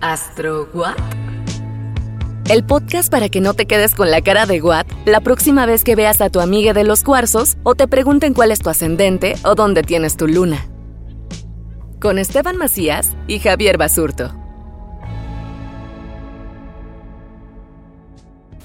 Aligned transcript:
¿Astro 0.00 0.66
What? 0.72 0.96
El 2.48 2.64
podcast 2.64 3.10
para 3.10 3.28
que 3.28 3.42
no 3.42 3.52
te 3.52 3.66
quedes 3.66 3.94
con 3.94 4.10
la 4.10 4.22
cara 4.22 4.46
de 4.46 4.62
What 4.62 4.86
la 5.04 5.20
próxima 5.20 5.66
vez 5.66 5.84
que 5.84 5.94
veas 5.94 6.22
a 6.22 6.30
tu 6.30 6.40
amiga 6.40 6.72
de 6.72 6.84
los 6.84 7.02
cuarzos 7.02 7.58
o 7.64 7.74
te 7.74 7.86
pregunten 7.86 8.32
cuál 8.32 8.50
es 8.50 8.60
tu 8.60 8.70
ascendente 8.70 9.34
o 9.44 9.54
dónde 9.54 9.82
tienes 9.82 10.16
tu 10.16 10.26
luna. 10.26 10.66
Con 12.00 12.18
Esteban 12.18 12.56
Macías 12.56 13.10
y 13.26 13.40
Javier 13.40 13.76
Basurto. 13.76 14.34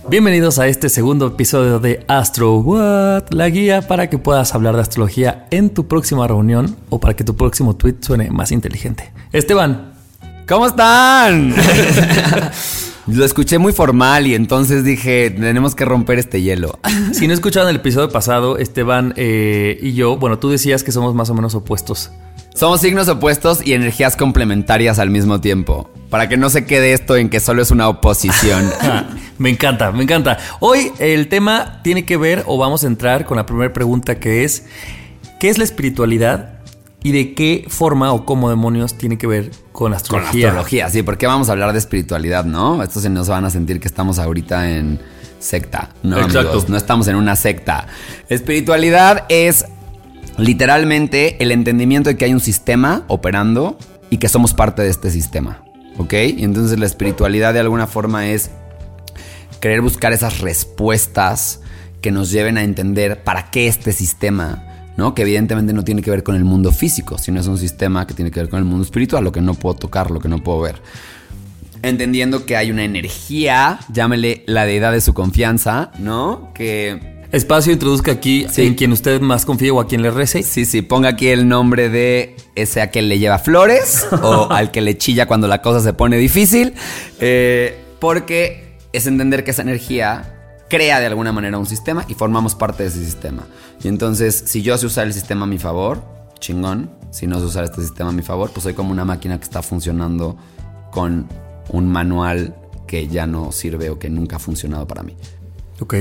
Bienvenidos 0.07 0.57
a 0.59 0.67
este 0.67 0.87
segundo 0.87 1.27
episodio 1.27 1.79
de 1.79 2.05
Astro 2.07 2.59
What, 2.59 3.31
la 3.31 3.49
guía 3.49 3.81
para 3.81 4.09
que 4.09 4.17
puedas 4.17 4.55
hablar 4.55 4.75
de 4.75 4.83
astrología 4.83 5.47
en 5.51 5.71
tu 5.71 5.87
próxima 5.87 6.27
reunión 6.27 6.77
o 6.89 7.01
para 7.01 7.15
que 7.15 7.25
tu 7.25 7.35
próximo 7.35 7.75
tweet 7.75 7.97
suene 7.99 8.29
más 8.29 8.53
inteligente. 8.53 9.11
Esteban, 9.33 9.94
¿Cómo 10.47 10.67
están? 10.67 11.55
Lo 13.07 13.25
escuché 13.25 13.57
muy 13.57 13.73
formal 13.73 14.27
y 14.27 14.35
entonces 14.35 14.83
dije, 14.83 15.31
tenemos 15.31 15.73
que 15.73 15.85
romper 15.85 16.19
este 16.19 16.41
hielo. 16.41 16.79
Si 17.13 17.27
no 17.27 17.33
escucharon 17.33 17.69
el 17.69 17.77
episodio 17.77 18.09
pasado, 18.09 18.59
Esteban 18.59 19.13
eh, 19.15 19.79
y 19.81 19.93
yo, 19.93 20.17
bueno, 20.17 20.37
tú 20.37 20.49
decías 20.49 20.83
que 20.83 20.91
somos 20.91 21.15
más 21.15 21.31
o 21.31 21.33
menos 21.33 21.55
opuestos. 21.55 22.11
Somos 22.53 22.81
signos 22.81 23.07
opuestos 23.07 23.65
y 23.65 23.73
energías 23.73 24.15
complementarias 24.15 24.99
al 24.99 25.09
mismo 25.09 25.41
tiempo. 25.41 25.89
Para 26.11 26.29
que 26.29 26.37
no 26.37 26.51
se 26.51 26.65
quede 26.65 26.93
esto 26.93 27.15
en 27.15 27.29
que 27.29 27.39
solo 27.39 27.63
es 27.63 27.71
una 27.71 27.89
oposición. 27.89 28.69
me 29.39 29.49
encanta, 29.49 29.91
me 29.91 30.03
encanta. 30.03 30.37
Hoy 30.59 30.91
el 30.99 31.27
tema 31.27 31.79
tiene 31.83 32.05
que 32.05 32.17
ver, 32.17 32.43
o 32.45 32.59
vamos 32.59 32.83
a 32.83 32.87
entrar 32.87 33.25
con 33.25 33.37
la 33.37 33.47
primera 33.47 33.73
pregunta 33.73 34.19
que 34.19 34.43
es, 34.43 34.65
¿qué 35.39 35.49
es 35.49 35.57
la 35.57 35.63
espiritualidad 35.63 36.54
y 37.05 37.11
de 37.11 37.35
qué 37.35 37.65
forma 37.67 38.11
o 38.13 38.25
cómo 38.25 38.49
demonios 38.49 38.95
tiene 38.95 39.19
que 39.19 39.27
ver 39.27 39.51
con 39.71 39.93
astrología. 39.93 40.49
Con 40.49 40.57
astrología, 40.57 40.89
sí, 40.89 41.03
porque 41.03 41.27
vamos 41.27 41.49
a 41.49 41.51
hablar 41.51 41.71
de 41.71 41.77
espiritualidad, 41.77 42.45
¿no? 42.45 42.81
Estos 42.81 43.03
se 43.03 43.11
nos 43.11 43.29
van 43.29 43.45
a 43.45 43.51
sentir 43.51 43.79
que 43.79 43.87
estamos 43.87 44.17
ahorita 44.17 44.71
en 44.71 44.99
secta, 45.37 45.91
¿no? 46.01 46.17
Exacto. 46.17 46.65
No 46.67 46.75
estamos 46.75 47.07
en 47.07 47.17
una 47.17 47.35
secta. 47.35 47.85
Espiritualidad 48.27 49.25
es 49.29 49.65
literalmente 50.39 51.37
el 51.43 51.51
entendimiento 51.51 52.09
de 52.09 52.17
que 52.17 52.25
hay 52.25 52.33
un 52.33 52.39
sistema 52.39 53.03
operando 53.07 53.77
y 54.09 54.17
que 54.17 54.27
somos 54.27 54.55
parte 54.55 54.81
de 54.81 54.89
este 54.89 55.11
sistema, 55.11 55.63
¿ok? 55.99 56.13
Y 56.35 56.43
entonces 56.43 56.79
la 56.79 56.87
espiritualidad 56.87 57.53
de 57.53 57.59
alguna 57.59 57.85
forma 57.85 58.29
es 58.29 58.49
querer 59.59 59.81
buscar 59.81 60.11
esas 60.11 60.39
respuestas 60.41 61.61
que 62.01 62.09
nos 62.09 62.31
lleven 62.31 62.57
a 62.57 62.63
entender 62.63 63.23
para 63.23 63.51
qué 63.51 63.67
este 63.67 63.91
sistema 63.91 64.64
¿no? 64.97 65.13
Que 65.13 65.23
evidentemente 65.23 65.73
no 65.73 65.83
tiene 65.83 66.01
que 66.01 66.11
ver 66.11 66.23
con 66.23 66.35
el 66.35 66.43
mundo 66.43 66.71
físico, 66.71 67.17
sino 67.17 67.39
es 67.39 67.47
un 67.47 67.57
sistema 67.57 68.05
que 68.07 68.13
tiene 68.13 68.31
que 68.31 68.39
ver 68.39 68.49
con 68.49 68.59
el 68.59 68.65
mundo 68.65 68.83
espiritual, 68.83 69.23
lo 69.23 69.31
que 69.31 69.41
no 69.41 69.53
puedo 69.53 69.75
tocar, 69.75 70.11
lo 70.11 70.19
que 70.19 70.29
no 70.29 70.43
puedo 70.43 70.61
ver. 70.61 70.81
Entendiendo 71.81 72.45
que 72.45 72.57
hay 72.57 72.71
una 72.71 72.83
energía, 72.83 73.79
llámele 73.91 74.43
la 74.47 74.65
deidad 74.65 74.91
de 74.91 75.01
su 75.01 75.13
confianza, 75.13 75.91
¿no? 75.99 76.51
Que 76.53 77.15
Espacio, 77.31 77.73
introduzca 77.73 78.13
aquí 78.13 78.45
en 78.55 78.75
quien 78.75 78.93
usted 78.93 79.19
más 79.19 79.45
confíe 79.45 79.69
o 79.71 79.81
a 79.81 79.87
quien 79.87 80.01
le 80.01 80.09
rece. 80.09 80.41
Sí, 80.41 80.65
sí, 80.65 80.81
ponga 80.81 81.09
aquí 81.09 81.27
el 81.27 81.47
nombre 81.47 81.89
de 81.89 82.35
ese 82.55 82.81
a 82.81 82.91
quien 82.91 83.09
le 83.09 83.19
lleva 83.19 83.39
flores 83.39 84.07
o 84.21 84.47
al 84.51 84.71
que 84.71 84.79
le 84.79 84.97
chilla 84.97 85.25
cuando 85.25 85.47
la 85.47 85.61
cosa 85.61 85.81
se 85.81 85.91
pone 85.91 86.17
difícil. 86.17 86.73
Eh, 87.19 87.77
porque 87.99 88.77
es 88.93 89.07
entender 89.07 89.43
que 89.43 89.51
esa 89.51 89.63
energía 89.63 90.34
crea 90.69 90.99
de 90.99 91.05
alguna 91.05 91.31
manera 91.31 91.57
un 91.57 91.65
sistema 91.65 92.05
y 92.07 92.13
formamos 92.13 92.55
parte 92.55 92.83
de 92.83 92.89
ese 92.89 93.03
sistema. 93.03 93.43
Y 93.83 93.87
entonces, 93.87 94.43
si 94.47 94.61
yo 94.61 94.77
sé 94.77 94.85
usar 94.85 95.07
el 95.07 95.13
sistema 95.13 95.43
a 95.43 95.47
mi 95.47 95.57
favor, 95.57 96.03
chingón. 96.39 96.91
Si 97.11 97.27
no 97.27 97.39
sé 97.39 97.45
usar 97.45 97.63
este 97.63 97.81
sistema 97.81 98.09
a 98.09 98.13
mi 98.13 98.21
favor, 98.21 98.51
pues 98.51 98.63
soy 98.63 98.73
como 98.73 98.91
una 98.91 99.05
máquina 99.05 99.37
que 99.37 99.43
está 99.43 99.61
funcionando 99.61 100.37
con 100.91 101.27
un 101.69 101.87
manual 101.87 102.55
que 102.87 103.07
ya 103.07 103.25
no 103.25 103.51
sirve 103.51 103.89
o 103.89 103.97
que 103.97 104.09
nunca 104.09 104.35
ha 104.35 104.39
funcionado 104.39 104.87
para 104.87 105.01
mí. 105.01 105.15
Ok. 105.79 105.95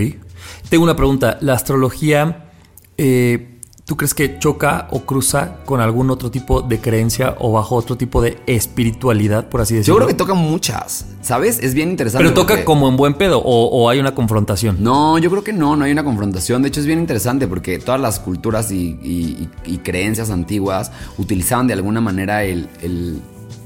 Tengo 0.69 0.85
una 0.85 0.97
pregunta. 0.97 1.39
¿La 1.41 1.55
astrología 1.55 2.51
eh, 2.97 3.54
¿Tú 3.87 3.99
crees 3.99 4.15
que 4.15 4.39
choca 4.39 4.89
o 4.93 5.01
cruza 5.01 5.57
con 5.67 5.83
algún 5.83 6.09
otro 6.09 6.31
tipo 6.31 6.63
de 6.63 6.81
creencia 6.81 7.37
o 7.39 7.53
bajo 7.53 7.77
otro 7.77 7.97
tipo 7.97 8.23
de 8.23 8.39
espiritualidad, 8.47 9.51
por 9.51 9.61
así 9.61 9.75
decirlo? 9.75 9.95
Yo 9.95 9.97
creo 9.99 10.09
que 10.09 10.15
toca 10.15 10.33
muchas, 10.33 11.05
¿sabes? 11.21 11.59
Es 11.59 11.75
bien 11.75 11.91
interesante. 11.91 12.25
Pero 12.25 12.35
toca 12.35 12.65
como 12.65 12.89
en 12.89 12.97
buen 12.97 13.13
pedo 13.13 13.43
o, 13.45 13.91
hay 13.91 14.01
una 14.01 14.15
confrontación. 14.15 14.79
No, 14.83 15.19
yo 15.19 15.29
creo 15.31 15.45
que 15.45 15.53
no, 15.53 15.77
no 15.77 15.85
hay 15.85 15.93
una 15.93 16.03
confrontación. 16.03 16.63
De 16.63 16.69
hecho, 16.69 16.81
es 16.81 16.87
bien 16.87 16.99
interesante 16.99 17.47
porque 17.47 17.79
todas 17.79 18.01
las 18.01 18.21
culturas 18.21 18.73
y, 18.73 19.51
creencias 19.83 20.31
antiguas 20.31 20.91
utilizaban 21.19 21.67
de 21.67 21.75
alguna 21.75 22.01
manera 22.01 22.41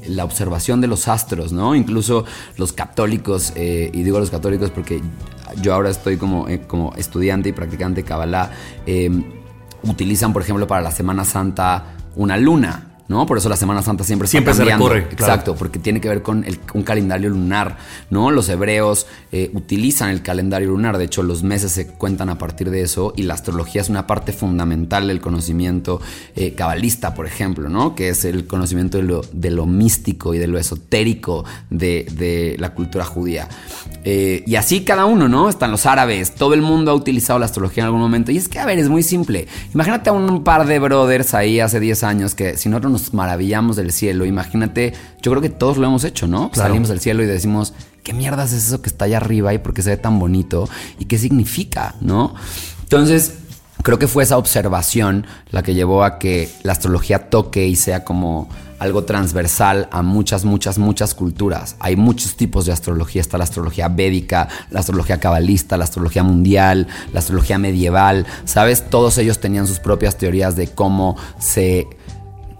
la 0.08 0.24
observación 0.24 0.80
de 0.80 0.88
los 0.88 1.06
astros, 1.06 1.52
¿no? 1.52 1.76
Incluso 1.76 2.24
los 2.56 2.72
católicos, 2.72 3.52
eh, 3.54 3.88
y 3.94 4.02
digo 4.02 4.18
los 4.18 4.30
católicos 4.30 4.72
porque 4.72 5.00
yo 5.62 5.74
ahora 5.74 5.90
estoy 5.90 6.16
como, 6.16 6.48
eh, 6.48 6.62
como 6.66 6.92
estudiante 6.96 7.50
y 7.50 7.52
practicante 7.52 8.02
de 8.02 8.08
Kabbalah. 8.08 8.50
Eh, 8.84 9.37
utilizan, 9.82 10.32
por 10.32 10.42
ejemplo, 10.42 10.66
para 10.66 10.82
la 10.82 10.90
Semana 10.90 11.24
Santa 11.24 11.84
una 12.16 12.36
luna. 12.36 12.87
¿No? 13.08 13.26
Por 13.26 13.38
eso 13.38 13.48
la 13.48 13.56
Semana 13.56 13.82
Santa 13.82 14.04
siempre, 14.04 14.28
siempre 14.28 14.54
se 14.54 14.64
recorre. 14.64 15.06
Exacto, 15.10 15.54
porque 15.54 15.78
tiene 15.78 16.00
que 16.00 16.08
ver 16.08 16.22
con 16.22 16.44
un 16.74 16.82
calendario 16.82 17.30
lunar, 17.30 17.78
¿no? 18.10 18.30
Los 18.30 18.48
hebreos 18.48 19.06
eh, 19.32 19.50
utilizan 19.54 20.10
el 20.10 20.22
calendario 20.22 20.68
lunar, 20.68 20.98
de 20.98 21.04
hecho 21.04 21.22
los 21.22 21.42
meses 21.42 21.72
se 21.72 21.86
cuentan 21.86 22.28
a 22.28 22.38
partir 22.38 22.70
de 22.70 22.82
eso 22.82 23.14
y 23.16 23.22
la 23.22 23.34
astrología 23.34 23.80
es 23.80 23.88
una 23.88 24.06
parte 24.06 24.32
fundamental 24.32 25.08
del 25.08 25.20
conocimiento 25.20 26.00
eh, 26.36 26.52
cabalista, 26.54 27.14
por 27.14 27.26
ejemplo, 27.26 27.68
¿no? 27.68 27.94
Que 27.94 28.10
es 28.10 28.24
el 28.24 28.46
conocimiento 28.46 28.98
de 28.98 29.04
lo, 29.04 29.22
de 29.32 29.50
lo 29.50 29.66
místico 29.66 30.34
y 30.34 30.38
de 30.38 30.46
lo 30.46 30.58
esotérico 30.58 31.44
de, 31.70 32.56
la 32.58 32.74
cultura 32.74 33.04
judía. 33.04 33.48
Eh, 34.04 34.42
y 34.46 34.56
así 34.56 34.84
cada 34.84 35.06
uno, 35.06 35.28
¿no? 35.28 35.48
Están 35.48 35.70
los 35.70 35.86
árabes, 35.86 36.34
todo 36.34 36.54
el 36.54 36.62
mundo 36.62 36.90
ha 36.90 36.94
utilizado 36.94 37.38
la 37.38 37.46
astrología 37.46 37.82
en 37.82 37.86
algún 37.86 38.00
momento. 38.00 38.32
Y 38.32 38.36
es 38.36 38.48
que, 38.48 38.58
a 38.58 38.66
ver, 38.66 38.78
es 38.78 38.88
muy 38.88 39.02
simple. 39.02 39.46
Imagínate 39.74 40.10
a 40.10 40.12
un 40.12 40.44
par 40.44 40.66
de 40.66 40.78
brothers 40.78 41.34
ahí 41.34 41.60
hace 41.60 41.80
10 41.80 42.02
años 42.04 42.34
que 42.34 42.56
si 42.56 42.68
nosotros 42.68 42.92
nos 42.92 42.97
maravillamos 43.12 43.76
del 43.76 43.92
cielo. 43.92 44.24
Imagínate, 44.24 44.92
yo 45.22 45.30
creo 45.30 45.42
que 45.42 45.50
todos 45.50 45.76
lo 45.76 45.86
hemos 45.86 46.04
hecho, 46.04 46.26
¿no? 46.26 46.50
Salimos 46.54 46.88
del 46.88 47.00
cielo 47.00 47.22
y 47.22 47.26
decimos, 47.26 47.74
¿qué 48.02 48.12
mierdas 48.12 48.52
es 48.52 48.66
eso 48.66 48.82
que 48.82 48.88
está 48.88 49.06
allá 49.06 49.18
arriba 49.18 49.52
y 49.54 49.58
por 49.58 49.74
qué 49.74 49.82
se 49.82 49.90
ve 49.90 49.96
tan 49.96 50.18
bonito? 50.18 50.68
¿Y 50.98 51.06
qué 51.06 51.18
significa, 51.18 51.94
no? 52.00 52.34
Entonces, 52.82 53.34
creo 53.82 53.98
que 53.98 54.08
fue 54.08 54.22
esa 54.22 54.38
observación 54.38 55.26
la 55.50 55.62
que 55.62 55.74
llevó 55.74 56.04
a 56.04 56.18
que 56.18 56.50
la 56.62 56.72
astrología 56.72 57.30
toque 57.30 57.66
y 57.66 57.76
sea 57.76 58.04
como 58.04 58.48
algo 58.78 59.04
transversal 59.04 59.88
a 59.90 60.02
muchas, 60.02 60.44
muchas, 60.44 60.78
muchas 60.78 61.14
culturas. 61.14 61.76
Hay 61.80 61.96
muchos 61.96 62.36
tipos 62.36 62.64
de 62.66 62.72
astrología. 62.72 63.20
Está 63.20 63.38
la 63.38 63.44
astrología 63.44 63.88
védica, 63.88 64.48
la 64.70 64.80
astrología 64.80 65.18
cabalista, 65.18 65.76
la 65.76 65.84
astrología 65.84 66.22
mundial, 66.22 66.86
la 67.12 67.18
astrología 67.18 67.58
medieval. 67.58 68.26
¿Sabes? 68.44 68.88
Todos 68.88 69.18
ellos 69.18 69.40
tenían 69.40 69.66
sus 69.66 69.80
propias 69.80 70.16
teorías 70.16 70.56
de 70.56 70.68
cómo 70.68 71.16
se 71.38 71.88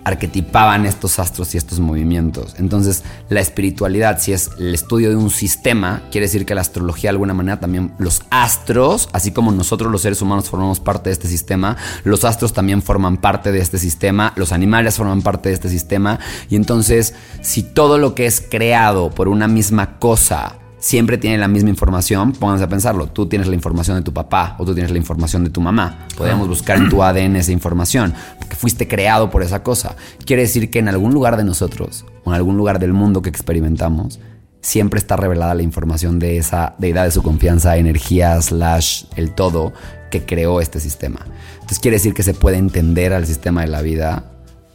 arquetipaban 0.05 0.87
estos 0.87 1.19
astros 1.19 1.55
y 1.55 1.59
estos 1.59 1.81
movimientos. 1.81 2.55
Entonces, 2.59 3.05
la 3.29 3.41
espiritualidad, 3.41 4.19
si 4.21 4.33
es 4.33 4.50
el 4.59 4.75
estudio 4.75 5.11
de 5.11 5.17
un 5.17 5.31
sistema, 5.31 6.03
quiere 6.11 6.27
decir 6.27 6.47
que 6.47 6.55
la 6.55 6.61
astrología 6.61 7.09
de 7.09 7.15
alguna 7.15 7.35
manera 7.35 7.61
también 7.61 7.93
los 7.99 8.23
astros, 8.31 9.09
así 9.12 9.33
como 9.33 9.53
nosotros 9.53 9.93
los 9.93 10.03
seres 10.03 10.23
humanos 10.23 10.49
formamos 10.49 10.81
parte 10.81 11.11
de 11.11 11.15
este 11.15 11.29
sistema, 11.29 11.77
los 12.05 12.25
astros 12.25 12.53
también 12.53 12.83
forman 12.83 13.19
parte 13.19 13.53
de 13.53 13.61
este 13.61 13.79
sistema, 13.79 14.33
los 14.37 14.53
animales 14.53 14.97
forman 14.97 15.23
parte 15.23 15.49
de 15.50 15.55
este 15.55 15.69
sistema, 15.69 16.19
y 16.49 16.56
entonces, 16.56 17.15
si 17.43 17.62
todo 17.62 17.99
lo 17.99 18.15
que 18.15 18.27
es 18.27 18.41
creado 18.41 19.11
por 19.11 19.29
una 19.29 19.49
misma 19.49 19.99
cosa, 19.99 20.57
siempre 20.79 21.19
tiene 21.19 21.39
la 21.39 21.49
misma 21.49 21.71
información, 21.71 22.33
pónganse 22.33 22.65
a 22.65 22.69
pensarlo. 22.69 23.09
Tú 23.09 23.27
tienes 23.27 23.49
la 23.49 23.55
información 23.55 23.97
de 23.97 24.03
tu 24.03 24.13
papá 24.13 24.57
o 24.59 24.65
tú 24.65 24.75
tienes 24.75 24.93
la 24.93 24.99
información 24.99 25.45
de 25.45 25.51
tu 25.51 25.61
mamá. 25.61 26.07
Podríamos 26.17 26.49
buscar 26.49 26.79
en 26.79 26.89
tu 26.89 27.03
ADN 27.03 27.37
esa 27.37 27.53
información, 27.53 28.15
porque 28.39 28.57
fuiste 28.57 28.89
creado 28.89 29.31
por 29.31 29.43
esa 29.43 29.63
cosa. 29.63 29.97
Quiere 30.25 30.43
decir 30.43 30.71
que 30.71 30.79
en 30.79 30.89
algún 30.89 31.13
lugar 31.13 31.37
de 31.37 31.45
nosotros 31.45 32.05
o 32.25 32.31
en 32.31 32.37
algún 32.37 32.57
lugar 32.57 32.79
del 32.79 32.93
mundo 32.93 33.23
que 33.23 33.29
experimentamos, 33.29 34.21
siempre 34.61 34.99
está 34.99 35.17
revelada 35.17 35.55
la 35.55 35.63
información 35.63 36.19
de 36.19 36.37
esa 36.37 36.75
deidad 36.79 37.05
de 37.05 37.11
su 37.11 37.23
confianza, 37.23 37.77
energía, 37.77 38.41
slash, 38.41 39.05
el 39.17 39.33
todo 39.33 39.73
que 40.11 40.25
creó 40.25 40.61
este 40.61 40.81
sistema. 40.81 41.27
Entonces 41.55 41.79
quiere 41.79 41.97
decir 41.97 42.15
que 42.15 42.23
se 42.23 42.35
puede 42.35 42.57
entender 42.57 43.13
al 43.13 43.27
sistema 43.27 43.63
de 43.63 43.69
la 43.69 43.83
vida 43.83 44.25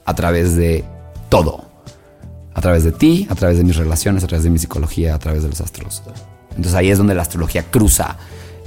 a 0.05 0.15
través 0.15 0.55
de 0.55 0.83
todo 1.29 1.72
a 2.53 2.61
través 2.61 2.83
de 2.83 2.91
ti, 2.91 3.27
a 3.29 3.35
través 3.35 3.57
de 3.57 3.63
mis 3.63 3.75
relaciones, 3.75 4.23
a 4.23 4.27
través 4.27 4.43
de 4.43 4.49
mi 4.49 4.59
psicología, 4.59 5.15
a 5.15 5.19
través 5.19 5.43
de 5.43 5.49
los 5.49 5.61
astros. 5.61 6.03
Entonces 6.49 6.73
ahí 6.75 6.89
es 6.89 6.97
donde 6.97 7.15
la 7.15 7.23
astrología 7.23 7.63
cruza, 7.71 8.17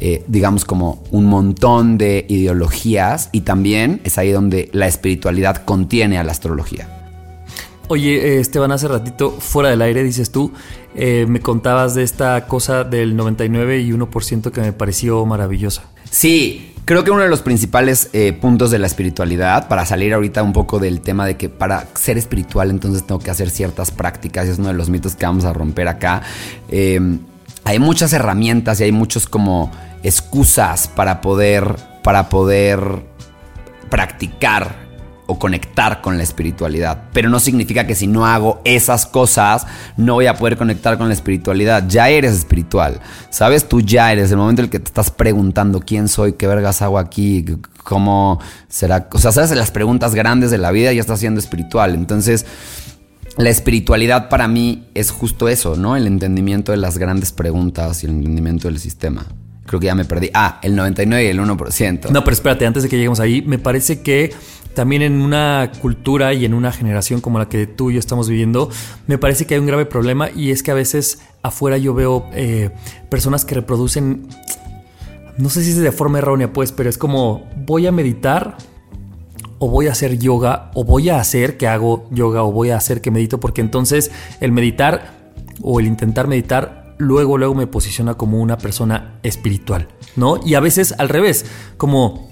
eh, 0.01 0.25
digamos, 0.27 0.65
como 0.65 1.03
un 1.11 1.27
montón 1.27 1.97
de 1.99 2.27
ideologías 2.29 3.29
y 3.33 3.43
también 3.43 4.01
es 4.05 4.19
ahí 4.19 4.31
donde 4.31 4.69
la 4.73 4.87
espiritualidad 4.87 5.65
contiene 5.65 6.19
a 6.19 6.25
la 6.25 6.33
astrología. 6.33 6.89
Oye, 7.89 8.17
eh, 8.17 8.41
Esteban, 8.41 8.73
hace 8.73 8.89
ratito, 8.89 9.31
fuera 9.31 9.71
del 9.71 9.81
aire, 9.81 10.03
dices 10.03 10.33
tú, 10.33 10.53
eh, 10.97 11.25
me 11.29 11.41
contabas 11.41 11.95
de 11.95 12.03
esta 12.03 12.47
cosa 12.49 12.83
del 12.83 13.15
99 13.15 13.81
y 13.81 13.93
1% 13.93 14.51
que 14.51 14.61
me 14.61 14.73
pareció 14.73 15.25
maravillosa. 15.25 15.85
Sí, 16.11 16.73
Creo 16.87 17.03
que 17.03 17.11
uno 17.11 17.23
de 17.23 17.29
los 17.29 17.43
principales 17.43 18.11
eh, 18.13 18.33
puntos 18.33 18.71
de 18.71 18.79
la 18.79 18.87
espiritualidad, 18.87 19.67
para 19.67 19.85
salir 19.85 20.15
ahorita 20.15 20.41
un 20.45 20.53
poco 20.53 20.79
del 20.79 21.01
tema 21.01 21.27
de 21.27 21.37
que 21.37 21.49
para 21.49 21.85
ser 21.97 22.17
espiritual 22.17 22.71
entonces 22.71 23.05
tengo 23.05 23.19
que 23.19 23.29
hacer 23.29 23.51
ciertas 23.51 23.91
prácticas, 23.91 24.47
y 24.47 24.51
es 24.51 24.59
uno 24.61 24.69
de 24.69 24.75
los 24.75 24.89
mitos 24.89 25.17
que 25.17 25.27
vamos 25.27 25.45
a 25.45 25.53
romper 25.53 25.89
acá, 25.89 26.23
eh, 26.69 27.01
hay 27.65 27.81
muchas 27.81 28.13
herramientas 28.13 28.79
y 28.79 28.85
hay 28.85 28.93
muchos 28.93 29.27
como 29.27 29.73
excusas 30.05 30.87
para 30.87 31.21
poder, 31.21 31.75
para 32.05 32.29
poder 32.29 32.81
practicar 33.91 34.86
o 35.27 35.39
conectar 35.39 36.01
con 36.01 36.17
la 36.17 36.23
espiritualidad. 36.23 37.05
Pero 37.13 37.29
no 37.29 37.41
significa 37.41 37.87
que 37.87 37.95
si 37.95 38.07
no 38.07 38.27
hago 38.27 38.61
esas 38.65 39.07
cosas, 39.07 39.67
no 39.97 40.15
voy 40.15 40.27
a 40.27 40.35
poder 40.37 40.57
conectar 40.57 40.99
con 40.99 41.09
la 41.09 41.15
espiritualidad. 41.15 41.85
Ya 41.89 42.09
eres 42.09 42.35
espiritual. 42.35 43.01
¿Sabes? 43.31 43.69
Tú 43.69 43.81
ya 43.81 44.13
eres. 44.13 44.31
El 44.31 44.39
momento 44.39 44.63
en 44.63 44.67
el 44.67 44.71
que 44.71 44.79
te 44.79 44.87
estás 44.87 45.11
preguntando 45.11 45.81
quién 45.81 46.09
soy, 46.09 46.35
qué 46.35 46.47
vergas 46.47 46.83
hago 46.83 46.99
aquí, 46.99 47.45
cómo 47.83 48.41
será. 48.69 49.09
O 49.13 49.19
sea, 49.19 49.33
sabes 49.33 49.51
las 49.51 49.71
preguntas 49.71 50.15
grandes 50.15 50.51
de 50.51 50.59
la 50.59 50.71
vida 50.71 50.93
ya 50.93 51.01
estás 51.01 51.21
siendo 51.21 51.41
espiritual. 51.41 51.95
Entonces. 51.95 52.47
La 53.39 53.51
espiritualidad 53.51 54.31
para 54.31 54.49
mí 54.49 54.89
es 54.95 55.11
justo 55.11 55.49
eso, 55.49 55.77
¿no? 55.77 55.95
El 55.95 56.07
entendimiento 56.07 56.73
de 56.73 56.79
las 56.79 56.97
grandes 56.97 57.33
preguntas 57.33 58.03
y 58.03 58.07
el 58.07 58.13
entendimiento 58.13 58.67
del 58.67 58.79
sistema. 58.79 59.27
Creo 59.67 59.81
que 59.81 59.87
ya 59.87 59.95
me 59.95 60.05
perdí. 60.05 60.31
Ah, 60.33 60.59
el 60.63 60.75
99 60.75 61.25
y 61.25 61.29
el 61.29 61.39
1%. 61.39 62.11
No, 62.11 62.25
pero 62.25 62.33
espérate, 62.33 62.67
antes 62.67 62.85
de 62.85 62.89
que 62.89 62.97
lleguemos 62.97 63.21
ahí, 63.21 63.43
me 63.43 63.59
parece 63.59 64.01
que 64.01 64.33
también 64.77 65.01
en 65.01 65.23
una 65.23 65.73
cultura 65.81 66.35
y 66.35 66.45
en 66.45 66.53
una 66.53 66.71
generación 66.71 67.23
como 67.23 67.39
la 67.39 67.49
que 67.49 67.67
tú 67.67 67.91
y 67.91 67.95
yo 67.95 67.99
estamos 67.99 68.29
viviendo, 68.29 68.69
me 69.07 69.17
parece 69.17 69.47
que 69.47 69.55
hay 69.55 69.61
un 69.61 69.67
grave 69.67 69.87
problema 69.87 70.29
y 70.31 70.51
es 70.51 70.63
que 70.63 70.71
a 70.71 70.75
veces 70.75 71.23
afuera 71.43 71.79
yo 71.79 71.95
veo 71.95 72.27
eh, 72.35 72.71
personas 73.09 73.47
que 73.47 73.55
reproducen, 73.55 74.29
no 75.39 75.49
sé 75.49 75.65
si 75.65 75.71
es 75.71 75.79
de 75.79 75.93
forma 75.93 76.19
errónea 76.19 76.53
pues, 76.53 76.73
pero 76.73 76.91
es 76.91 76.99
como 76.99 77.49
voy 77.57 77.87
a 77.87 77.93
meditar 77.93 78.59
o 79.59 79.71
voy 79.71 79.87
a 79.87 79.93
hacer 79.93 80.19
yoga 80.19 80.71
o 80.75 80.85
voy 80.85 81.09
a 81.09 81.21
hacer 81.21 81.57
que 81.57 81.67
hago 81.67 82.07
yoga 82.11 82.43
o 82.43 82.53
voy 82.53 82.69
a 82.69 82.77
hacer 82.77 83.01
que 83.01 83.11
medito 83.11 83.41
porque 83.41 83.63
entonces 83.63 84.11
el 84.43 84.53
meditar 84.53 85.33
o 85.63 85.81
el 85.81 85.87
intentar 85.87 86.29
meditar 86.29 86.95
luego 86.99 87.39
luego 87.39 87.55
me 87.55 87.67
posiciona 87.67 88.13
como 88.13 88.43
una 88.43 88.59
persona 88.59 89.21
espiritual, 89.23 89.89
¿no? 90.17 90.39
Y 90.45 90.53
a 90.53 90.61
veces 90.61 90.95
al 90.99 91.09
revés, 91.09 91.47
como 91.79 92.29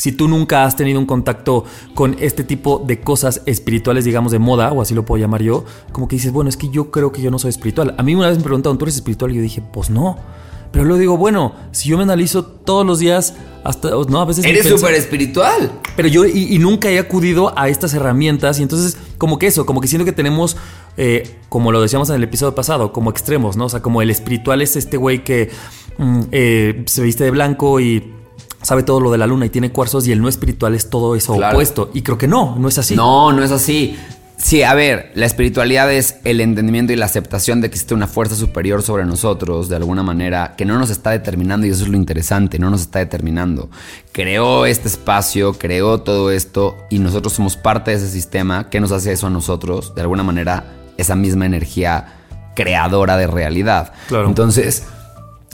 si 0.00 0.12
tú 0.12 0.28
nunca 0.28 0.64
has 0.64 0.76
tenido 0.76 0.98
un 0.98 1.04
contacto 1.04 1.64
con 1.94 2.16
este 2.20 2.42
tipo 2.42 2.82
de 2.86 3.00
cosas 3.00 3.42
espirituales, 3.44 4.04
digamos, 4.04 4.32
de 4.32 4.38
moda, 4.38 4.72
o 4.72 4.80
así 4.80 4.94
lo 4.94 5.04
puedo 5.04 5.20
llamar 5.20 5.42
yo, 5.42 5.66
como 5.92 6.08
que 6.08 6.16
dices, 6.16 6.32
bueno, 6.32 6.48
es 6.48 6.56
que 6.56 6.70
yo 6.70 6.90
creo 6.90 7.12
que 7.12 7.20
yo 7.20 7.30
no 7.30 7.38
soy 7.38 7.50
espiritual. 7.50 7.94
A 7.98 8.02
mí 8.02 8.14
una 8.14 8.28
vez 8.28 8.38
me 8.38 8.44
preguntaron, 8.44 8.78
¿tú 8.78 8.86
eres 8.86 8.94
espiritual? 8.94 9.32
Y 9.32 9.34
yo 9.34 9.42
dije, 9.42 9.62
pues 9.72 9.90
no. 9.90 10.16
Pero 10.72 10.84
luego 10.84 11.00
digo, 11.00 11.16
bueno, 11.16 11.54
si 11.72 11.88
yo 11.88 11.96
me 11.96 12.04
analizo 12.04 12.44
todos 12.44 12.86
los 12.86 12.98
días, 13.00 13.34
hasta, 13.64 13.90
no, 13.90 14.20
a 14.20 14.24
veces... 14.24 14.44
Eres 14.44 14.68
súper 14.68 14.94
espiritual. 14.94 15.72
Pero 15.96 16.08
yo 16.08 16.24
y, 16.24 16.58
nunca 16.58 16.88
he 16.90 16.98
acudido 16.98 17.52
a 17.58 17.68
estas 17.68 17.92
herramientas 17.92 18.58
y 18.58 18.62
entonces 18.62 18.96
como 19.18 19.38
que 19.38 19.48
eso, 19.48 19.66
como 19.66 19.80
que 19.80 19.88
siento 19.88 20.06
que 20.06 20.12
tenemos, 20.12 20.56
eh, 20.96 21.38
como 21.48 21.72
lo 21.72 21.82
decíamos 21.82 22.08
en 22.08 22.16
el 22.16 22.22
episodio 22.22 22.54
pasado, 22.54 22.92
como 22.92 23.10
extremos, 23.10 23.56
¿no? 23.56 23.66
O 23.66 23.68
sea, 23.68 23.82
como 23.82 24.00
el 24.00 24.10
espiritual 24.10 24.62
es 24.62 24.76
este 24.76 24.96
güey 24.96 25.24
que 25.24 25.50
mm, 25.98 26.20
eh, 26.30 26.84
se 26.86 27.02
viste 27.02 27.24
de 27.24 27.32
blanco 27.32 27.80
y 27.80 28.14
sabe 28.62 28.82
todo 28.82 29.00
lo 29.00 29.10
de 29.10 29.18
la 29.18 29.26
luna 29.26 29.46
y 29.46 29.50
tiene 29.50 29.72
cuarzos 29.72 30.06
y 30.06 30.12
el 30.12 30.20
no 30.20 30.28
espiritual 30.28 30.74
es 30.74 30.90
todo 30.90 31.14
eso 31.14 31.34
opuesto. 31.34 31.90
Y 31.94 32.02
creo 32.02 32.18
que 32.18 32.28
no, 32.28 32.56
no 32.58 32.68
es 32.68 32.78
así. 32.78 32.94
No, 32.94 33.32
no 33.32 33.42
es 33.42 33.50
así. 33.50 33.96
Sí, 34.42 34.62
a 34.62 34.72
ver, 34.72 35.12
la 35.14 35.26
espiritualidad 35.26 35.92
es 35.92 36.16
el 36.24 36.40
entendimiento 36.40 36.94
y 36.94 36.96
la 36.96 37.04
aceptación 37.04 37.60
de 37.60 37.68
que 37.68 37.74
existe 37.74 37.92
una 37.92 38.06
fuerza 38.06 38.34
superior 38.34 38.82
sobre 38.82 39.04
nosotros, 39.04 39.68
de 39.68 39.76
alguna 39.76 40.02
manera, 40.02 40.54
que 40.56 40.64
no 40.64 40.78
nos 40.78 40.88
está 40.88 41.10
determinando, 41.10 41.66
y 41.66 41.70
eso 41.70 41.82
es 41.82 41.90
lo 41.90 41.96
interesante, 41.98 42.58
no 42.58 42.70
nos 42.70 42.80
está 42.80 43.00
determinando. 43.00 43.68
Creó 44.12 44.64
este 44.64 44.88
espacio, 44.88 45.52
creó 45.52 46.00
todo 46.00 46.30
esto, 46.30 46.78
y 46.88 47.00
nosotros 47.00 47.34
somos 47.34 47.58
parte 47.58 47.90
de 47.90 47.98
ese 47.98 48.08
sistema. 48.08 48.70
¿Qué 48.70 48.80
nos 48.80 48.92
hace 48.92 49.12
eso 49.12 49.26
a 49.26 49.30
nosotros? 49.30 49.94
De 49.94 50.00
alguna 50.00 50.22
manera, 50.22 50.72
esa 50.96 51.16
misma 51.16 51.44
energía 51.44 52.20
creadora 52.56 53.18
de 53.18 53.26
realidad. 53.26 53.92
Claro. 54.08 54.26
Entonces, 54.26 54.86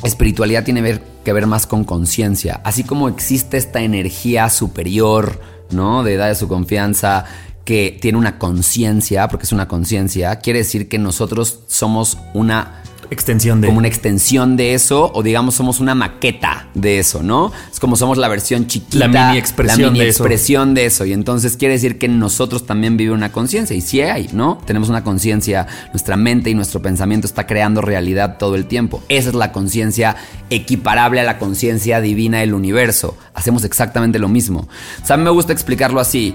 espiritualidad 0.02 0.64
tiene 0.64 1.00
que 1.24 1.32
ver 1.32 1.46
más 1.46 1.66
con 1.66 1.84
conciencia. 1.84 2.60
Así 2.64 2.84
como 2.84 3.08
existe 3.08 3.56
esta 3.56 3.80
energía 3.80 4.50
superior, 4.50 5.40
¿no? 5.70 6.02
De 6.04 6.14
edad 6.14 6.28
de 6.28 6.34
su 6.34 6.48
confianza, 6.48 7.24
que 7.64 7.98
tiene 8.00 8.16
una 8.16 8.38
conciencia, 8.38 9.26
porque 9.28 9.44
es 9.44 9.52
una 9.52 9.66
conciencia, 9.66 10.36
quiere 10.36 10.60
decir 10.60 10.88
que 10.88 10.98
nosotros 10.98 11.60
somos 11.66 12.16
una 12.32 12.82
extensión 13.10 13.60
de 13.60 13.68
como 13.68 13.78
una 13.78 13.88
extensión 13.88 14.56
de 14.56 14.74
eso 14.74 15.10
o 15.14 15.22
digamos 15.22 15.54
somos 15.54 15.80
una 15.80 15.94
maqueta 15.94 16.68
de 16.74 16.98
eso, 16.98 17.22
¿no? 17.22 17.52
Es 17.70 17.80
como 17.80 17.96
somos 17.96 18.18
la 18.18 18.28
versión 18.28 18.66
chiquita, 18.66 19.06
la 19.06 19.08
mini 19.08 19.38
expresión, 19.38 19.80
la 19.80 19.86
mini 19.90 20.04
de, 20.04 20.10
expresión 20.10 20.68
eso. 20.70 20.74
de 20.74 20.86
eso 20.86 21.04
y 21.06 21.12
entonces 21.12 21.56
quiere 21.56 21.74
decir 21.74 21.98
que 21.98 22.08
nosotros 22.08 22.66
también 22.66 22.96
vive 22.96 23.12
una 23.12 23.32
conciencia 23.32 23.76
y 23.76 23.80
sí 23.80 24.00
hay, 24.00 24.28
¿no? 24.32 24.58
Tenemos 24.66 24.88
una 24.88 25.04
conciencia, 25.04 25.66
nuestra 25.92 26.16
mente 26.16 26.50
y 26.50 26.54
nuestro 26.54 26.80
pensamiento 26.82 27.26
está 27.26 27.46
creando 27.46 27.80
realidad 27.80 28.36
todo 28.38 28.54
el 28.54 28.66
tiempo. 28.66 29.02
Esa 29.08 29.30
es 29.30 29.34
la 29.34 29.52
conciencia 29.52 30.16
equiparable 30.50 31.20
a 31.20 31.24
la 31.24 31.38
conciencia 31.38 32.00
divina 32.00 32.40
del 32.40 32.54
universo. 32.54 33.16
Hacemos 33.34 33.64
exactamente 33.64 34.18
lo 34.18 34.28
mismo. 34.28 34.68
O 35.02 35.06
sea, 35.06 35.16
me 35.16 35.30
gusta 35.30 35.52
explicarlo 35.52 36.00
así. 36.00 36.34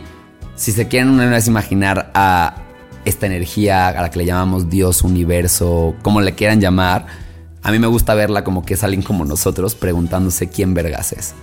Si 0.56 0.72
se 0.72 0.88
quieren 0.88 1.10
una 1.10 1.26
vez 1.26 1.48
imaginar 1.48 2.12
a 2.14 2.56
esta 3.06 3.26
energía 3.26 3.88
a 3.88 4.02
la 4.02 4.10
que 4.12 4.20
le 4.20 4.26
llamamos 4.26 4.70
Dios, 4.70 5.04
universo, 5.04 5.96
como 6.02 6.22
le 6.22 6.34
quieran 6.34 6.62
llamar, 6.62 7.06
a 7.64 7.72
mí 7.72 7.80
me 7.80 7.88
gusta 7.88 8.14
verla 8.16 8.44
como 8.44 8.66
que 8.66 8.74
es 8.74 8.84
alguien 8.84 9.04
como 9.04 9.26
nosotros 9.26 9.76
preguntándose 9.76 10.50
quién 10.50 10.74
vergas 10.74 11.14
es. 11.14 11.34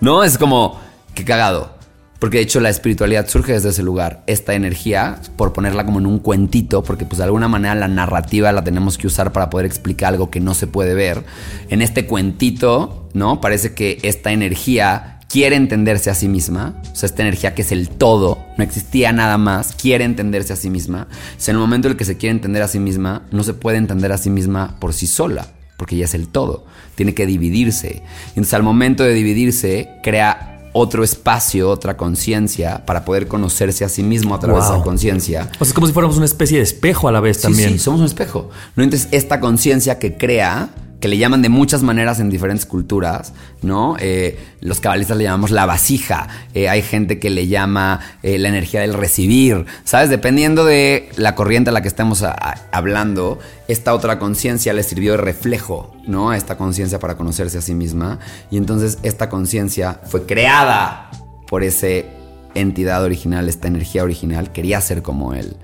¿No? 0.00 0.24
Es 0.24 0.38
como, 0.38 0.80
qué 1.14 1.24
cagado. 1.24 1.76
Porque 2.18 2.38
de 2.38 2.42
hecho 2.42 2.58
la 2.58 2.68
espiritualidad 2.68 3.28
surge 3.28 3.52
desde 3.52 3.68
ese 3.68 3.84
lugar. 3.84 4.24
Esta 4.26 4.54
energía, 4.54 5.20
por 5.36 5.52
ponerla 5.52 5.84
como 5.84 6.00
en 6.00 6.06
un 6.06 6.18
cuentito, 6.18 6.82
porque 6.82 7.04
pues 7.04 7.18
de 7.18 7.24
alguna 7.24 7.46
manera 7.46 7.76
la 7.76 7.86
narrativa 7.86 8.50
la 8.50 8.64
tenemos 8.64 8.98
que 8.98 9.06
usar 9.06 9.32
para 9.32 9.50
poder 9.50 9.66
explicar 9.66 10.12
algo 10.12 10.28
que 10.30 10.40
no 10.40 10.54
se 10.54 10.66
puede 10.66 10.94
ver. 10.94 11.24
En 11.68 11.80
este 11.80 12.06
cuentito, 12.06 13.08
¿no? 13.14 13.40
Parece 13.40 13.72
que 13.72 14.00
esta 14.02 14.32
energía 14.32 15.17
quiere 15.28 15.56
entenderse 15.56 16.10
a 16.10 16.14
sí 16.14 16.26
misma, 16.26 16.74
o 16.90 16.96
sea, 16.96 17.06
esta 17.06 17.22
energía 17.22 17.54
que 17.54 17.62
es 17.62 17.70
el 17.70 17.90
todo, 17.90 18.46
no 18.56 18.64
existía 18.64 19.12
nada 19.12 19.36
más, 19.36 19.74
quiere 19.74 20.04
entenderse 20.04 20.54
a 20.54 20.56
sí 20.56 20.70
misma. 20.70 21.06
O 21.10 21.40
sea, 21.40 21.52
en 21.52 21.56
el 21.56 21.60
momento 21.60 21.86
en 21.86 21.92
el 21.92 21.98
que 21.98 22.06
se 22.06 22.16
quiere 22.16 22.32
entender 22.32 22.62
a 22.62 22.68
sí 22.68 22.78
misma, 22.78 23.26
no 23.30 23.44
se 23.44 23.54
puede 23.54 23.76
entender 23.76 24.10
a 24.10 24.18
sí 24.18 24.30
misma 24.30 24.76
por 24.80 24.94
sí 24.94 25.06
sola, 25.06 25.46
porque 25.76 25.96
ella 25.96 26.06
es 26.06 26.14
el 26.14 26.28
todo, 26.28 26.64
tiene 26.94 27.14
que 27.14 27.26
dividirse. 27.26 28.02
Entonces, 28.28 28.54
al 28.54 28.62
momento 28.62 29.04
de 29.04 29.12
dividirse, 29.12 29.90
crea 30.02 30.70
otro 30.72 31.04
espacio, 31.04 31.70
otra 31.70 31.96
conciencia 31.96 32.86
para 32.86 33.04
poder 33.04 33.28
conocerse 33.28 33.84
a 33.84 33.88
sí 33.88 34.02
mismo 34.02 34.34
a 34.34 34.40
través 34.40 34.64
de 34.64 34.74
esa 34.74 34.82
conciencia. 34.82 35.50
O 35.58 35.64
sea, 35.64 35.68
es 35.68 35.72
como 35.74 35.86
si 35.86 35.92
fuéramos 35.92 36.16
una 36.16 36.26
especie 36.26 36.58
de 36.58 36.62
espejo 36.62 37.08
a 37.08 37.12
la 37.12 37.20
vez 37.20 37.40
también. 37.40 37.72
Sí, 37.72 37.78
somos 37.78 38.00
un 38.00 38.06
espejo. 38.06 38.50
¿no? 38.76 38.82
Entonces, 38.82 39.08
esta 39.10 39.40
conciencia 39.40 39.98
que 39.98 40.16
crea 40.16 40.70
que 41.00 41.08
le 41.08 41.16
llaman 41.16 41.42
de 41.42 41.48
muchas 41.48 41.82
maneras 41.82 42.18
en 42.18 42.28
diferentes 42.28 42.66
culturas, 42.66 43.32
¿no? 43.62 43.96
Eh, 44.00 44.38
los 44.60 44.80
cabalistas 44.80 45.16
le 45.16 45.24
llamamos 45.24 45.50
la 45.50 45.64
vasija, 45.64 46.28
eh, 46.54 46.68
hay 46.68 46.82
gente 46.82 47.20
que 47.20 47.30
le 47.30 47.46
llama 47.46 48.00
eh, 48.22 48.38
la 48.38 48.48
energía 48.48 48.80
del 48.80 48.94
recibir, 48.94 49.66
¿sabes? 49.84 50.10
Dependiendo 50.10 50.64
de 50.64 51.08
la 51.16 51.34
corriente 51.36 51.70
a 51.70 51.72
la 51.72 51.82
que 51.82 51.88
estemos 51.88 52.24
hablando, 52.72 53.38
esta 53.68 53.94
otra 53.94 54.18
conciencia 54.18 54.72
le 54.72 54.82
sirvió 54.82 55.12
de 55.12 55.18
reflejo, 55.18 55.94
¿no? 56.06 56.30
A 56.30 56.36
esta 56.36 56.56
conciencia 56.56 56.98
para 56.98 57.16
conocerse 57.16 57.58
a 57.58 57.62
sí 57.62 57.74
misma, 57.74 58.18
y 58.50 58.56
entonces 58.56 58.98
esta 59.04 59.28
conciencia 59.28 60.00
fue 60.04 60.26
creada 60.26 61.10
por 61.46 61.62
ese 61.62 62.06
entidad 62.54 63.04
original, 63.04 63.48
esta 63.48 63.68
energía 63.68 64.02
original, 64.02 64.50
quería 64.50 64.80
ser 64.80 65.02
como 65.02 65.34
él, 65.34 65.56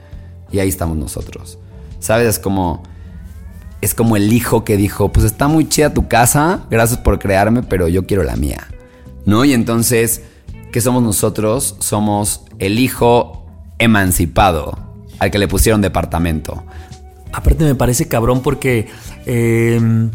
y 0.52 0.60
ahí 0.60 0.68
estamos 0.68 0.96
nosotros, 0.96 1.58
¿sabes? 1.98 2.28
Es 2.28 2.38
como 2.38 2.84
es 3.84 3.94
como 3.94 4.16
el 4.16 4.32
hijo 4.32 4.64
que 4.64 4.76
dijo, 4.76 5.12
pues 5.12 5.26
está 5.26 5.48
muy 5.48 5.68
chida 5.68 5.94
tu 5.94 6.08
casa, 6.08 6.66
gracias 6.70 6.98
por 6.98 7.18
crearme, 7.18 7.62
pero 7.62 7.88
yo 7.88 8.06
quiero 8.06 8.22
la 8.22 8.36
mía. 8.36 8.68
¿No? 9.26 9.44
Y 9.44 9.52
entonces, 9.52 10.22
¿qué 10.72 10.80
somos 10.80 11.02
nosotros? 11.02 11.76
Somos 11.80 12.42
el 12.58 12.78
hijo 12.78 13.46
emancipado 13.78 14.78
al 15.18 15.30
que 15.30 15.38
le 15.38 15.48
pusieron 15.48 15.80
departamento. 15.80 16.64
Aparte 17.32 17.64
me 17.64 17.74
parece 17.74 18.06
cabrón 18.06 18.42
porque 18.42 18.88
em, 19.26 20.10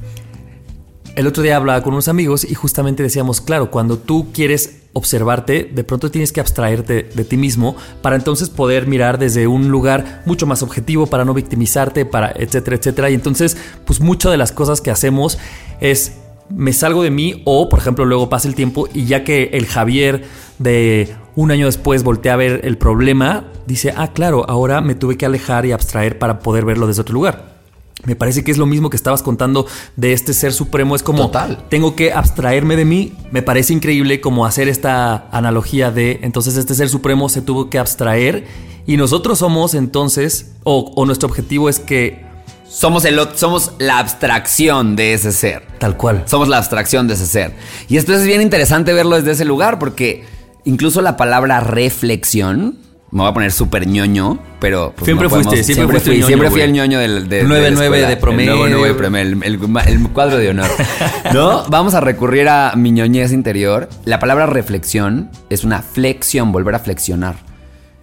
el 1.16 1.28
otro 1.28 1.44
día 1.44 1.58
hablaba 1.58 1.84
con 1.84 1.94
unos 1.94 2.08
amigos 2.08 2.46
y 2.50 2.54
justamente 2.54 3.04
decíamos, 3.04 3.42
claro, 3.42 3.72
cuando 3.72 3.98
tú 3.98 4.28
quieres 4.32 4.79
observarte, 4.94 5.70
de 5.72 5.84
pronto 5.84 6.12
tienes 6.12 6.32
que 6.32 6.40
abstraerte 6.40 7.04
de 7.04 7.24
ti 7.24 7.38
mismo 7.38 7.76
para 8.02 8.16
entonces 8.16 8.50
poder 8.50 8.88
mirar 8.88 9.20
desde 9.20 9.48
un 9.48 9.70
lugar 9.70 10.24
mucho 10.26 10.48
más 10.48 10.64
objetivo, 10.64 11.08
para 11.08 11.26
no 11.26 11.34
victimizarte, 11.34 12.06
para 12.06 12.32
etcétera, 12.32 12.78
etcétera. 12.78 13.10
Y 13.10 13.14
entonces, 13.14 13.58
pues 13.86 14.00
muchas 14.00 14.32
de 14.32 14.38
las 14.38 14.52
cosas 14.52 14.82
que 14.82 14.92
hacemos 14.92 15.38
es 15.80 16.18
me 16.50 16.74
salgo 16.74 17.04
de 17.04 17.12
mí 17.12 17.44
o, 17.46 17.70
por 17.70 17.80
ejemplo, 17.80 18.06
luego 18.06 18.30
pasa 18.30 18.48
el 18.48 18.56
tiempo 18.56 18.88
y 18.94 19.06
ya 19.06 19.24
que 19.24 19.52
el 19.54 19.68
Javier 19.68 20.24
de 20.58 21.16
un 21.36 21.52
año 21.52 21.68
después 21.68 22.04
voltea 22.04 22.34
a 22.34 22.38
ver 22.38 22.62
el 22.64 22.78
problema, 22.78 23.46
dice, 23.66 23.94
ah, 23.96 24.12
claro, 24.14 24.50
ahora 24.50 24.82
me 24.82 24.96
tuve 24.96 25.18
que 25.18 25.26
alejar 25.26 25.66
y 25.66 25.72
abstraer 25.72 26.18
para 26.18 26.40
poder 26.40 26.66
verlo 26.66 26.88
desde 26.88 27.02
otro 27.02 27.14
lugar. 27.14 27.59
Me 28.06 28.16
parece 28.16 28.44
que 28.44 28.52
es 28.52 28.58
lo 28.58 28.66
mismo 28.66 28.90
que 28.90 28.96
estabas 28.96 29.22
contando 29.22 29.68
de 29.96 30.14
este 30.14 30.34
ser 30.34 30.54
supremo. 30.54 30.96
Es 30.96 31.04
como 31.04 31.28
Total. 31.28 31.66
tengo 31.70 31.96
que 31.96 32.14
abstraerme 32.14 32.76
de 32.76 32.86
mí. 32.86 33.14
Me 33.32 33.42
parece 33.42 33.74
increíble 33.74 34.22
como 34.22 34.46
hacer 34.46 34.70
esta 34.70 35.28
analogía 35.32 35.92
de 35.92 36.20
entonces 36.24 36.56
este 36.56 36.76
ser 36.76 36.90
supremo 36.90 37.28
se 37.30 37.42
tuvo 37.42 37.70
que 37.70 37.78
abstraer 37.78 38.46
y 38.90 38.98
nosotros 38.98 39.38
somos 39.38 39.76
entonces, 39.76 40.54
o, 40.64 41.06
nuestro 41.06 41.30
objetivo 41.30 41.70
es 41.70 41.80
que 41.80 42.26
somos, 42.68 43.06
el, 43.06 43.20
somos 43.36 43.74
la 43.78 44.00
abstracción 44.00 44.96
de 44.96 45.14
ese 45.14 45.32
ser. 45.32 45.68
Tal 45.78 45.96
cual. 45.96 46.24
Somos 46.26 46.48
la 46.48 46.58
abstracción 46.58 47.08
de 47.08 47.14
ese 47.14 47.28
ser. 47.28 47.54
Y 47.88 47.98
esto 47.98 48.16
es 48.16 48.26
bien 48.26 48.42
interesante 48.42 48.94
verlo 48.94 49.16
desde 49.18 49.32
ese 49.32 49.46
lugar 49.46 49.78
porque 49.78 50.26
incluso 50.66 51.02
la 51.02 51.18
palabra 51.18 51.60
reflexión 51.60 52.80
me 53.12 53.22
voy 53.22 53.30
a 53.30 53.34
poner 53.34 53.52
súper 53.52 53.88
ñoño, 53.88 54.38
pero... 54.60 54.94
Pues, 54.96 55.06
siempre 55.06 55.30
fuiste, 55.30 55.64
siempre, 55.64 56.00
fui, 56.00 56.22
siempre 56.22 56.52
fui 56.52 56.62
el 56.62 56.72
ñoño 56.72 57.00
del... 57.00 57.28
De, 57.28 57.44
9-9 57.44 58.08
de, 58.08 58.18
promedio. 58.18 58.66
El, 58.86 59.44
el, 59.44 60.10
cuadro 60.10 60.38
de 60.38 60.50
honor. 60.50 60.70
¿No? 61.34 61.64
Vamos 61.70 61.96
a 61.96 62.02
recurrir 62.02 62.48
a 62.50 62.74
mi 62.76 62.92
ñoñez 62.92 63.32
interior. 63.32 63.90
La 64.06 64.20
palabra 64.20 64.46
reflexión 64.46 65.32
es 65.50 65.64
una 65.64 65.82
flexión, 65.82 66.52
volver 66.52 66.76
a 66.76 66.80
flexionar. 66.80 67.36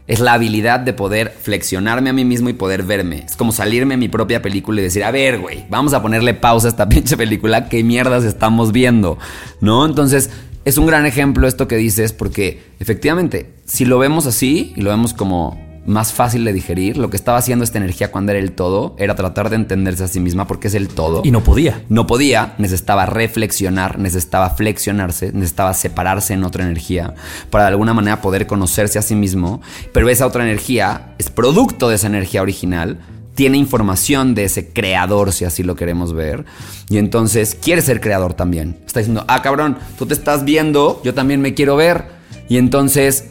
Es 0.09 0.21
la 0.21 0.35
habilidad 0.35 0.81
de 0.81 0.93
poder 0.93 1.37
flexionarme 1.41 2.11
a 2.11 2.13
mí 2.13 2.25
mismo 2.25 2.49
y 2.49 2.53
poder 2.53 2.83
verme. 2.83 3.25
Es 3.27 3.37
como 3.37 3.53
salirme 3.53 3.95
a 3.95 3.97
mi 3.97 4.09
propia 4.09 4.43
película 4.43 4.81
y 4.81 4.85
decir, 4.85 5.05
a 5.05 5.11
ver, 5.11 5.39
güey, 5.39 5.67
vamos 5.69 5.95
a 5.95 6.03
ponerle 6.03 6.35
pausa 6.35 6.67
a 6.67 6.71
esta 6.71 6.89
pinche 6.89 7.17
película, 7.17 7.69
¿qué 7.69 7.85
mierdas 7.85 8.25
estamos 8.25 8.73
viendo? 8.73 9.19
¿No? 9.61 9.85
Entonces, 9.87 10.31
es 10.67 10.79
un 10.79 10.87
gran 10.87 11.07
ejemplo 11.07 11.47
esto 11.47 11.69
que 11.69 11.77
dices 11.77 12.13
porque 12.13 12.61
efectivamente, 12.81 13.55
si 13.65 13.85
lo 13.85 14.01
vemos 14.01 14.27
así 14.27 14.75
y 14.75 14.83
lo 14.83 14.91
vemos 14.91 15.15
como 15.15 15.65
más 15.87 16.13
fácil 16.13 16.45
de 16.45 16.53
digerir, 16.53 16.97
lo 16.99 17.09
que 17.09 17.17
estaba 17.17 17.39
haciendo 17.39 17.65
esta 17.65 17.79
energía 17.79 18.11
cuando 18.11 18.33
era 18.33 18.41
el 18.41 18.51
todo 18.51 18.97
era 18.99 19.15
tratar 19.15 19.49
de 19.49 19.55
entenderse 19.55 20.03
a 20.03 20.09
sí 20.09 20.19
misma 20.19 20.49
porque 20.49 20.67
es 20.67 20.75
el 20.75 20.89
todo. 20.89 21.23
Y 21.25 21.31
no 21.31 21.45
podía. 21.45 21.85
No 21.89 22.09
podía, 22.09 22.57
necesitaba 22.59 23.07
reflexionar, 23.07 24.01
necesitaba 24.01 24.51
flexionarse, 24.51 25.31
necesitaba 25.33 25.73
separarse 25.73 26.35
en 26.35 26.43
otra 26.43 26.65
energía 26.65 27.15
para 27.51 27.67
de 27.67 27.71
alguna 27.71 27.95
manera 27.95 28.21
poder 28.21 28.49
conocerse 28.49 28.99
a 28.99 29.03
sí 29.03 29.15
mismo, 29.15 29.63
pero 29.93 30.09
esa 30.09 30.27
otra 30.27 30.43
energía 30.43 31.15
es 31.19 31.31
producto 31.31 31.89
de 31.89 31.95
esa 31.95 32.09
energía 32.09 32.43
original 32.43 32.99
tiene 33.37 33.59
información 33.59 34.35
de 34.35 34.45
ese 34.45 34.73
creador, 34.73 35.31
si 35.31 35.45
así 35.45 35.63
lo 35.63 35.77
queremos 35.77 36.15
ver. 36.15 36.47
Y 36.89 36.97
entonces 36.97 37.55
quiere 37.55 37.83
ser 37.83 38.01
creador 38.01 38.35
también. 38.35 38.79
Está 38.87 39.01
diciendo, 39.01 39.25
ah, 39.29 39.43
cabrón, 39.43 39.77
tú 39.99 40.07
te 40.07 40.15
estás 40.15 40.45
viendo, 40.45 41.01
yo 41.05 41.15
también 41.15 41.43
me 41.43 41.53
quiero 41.53 41.77
ver. 41.77 42.07
Y 42.49 42.57
entonces 42.57 43.27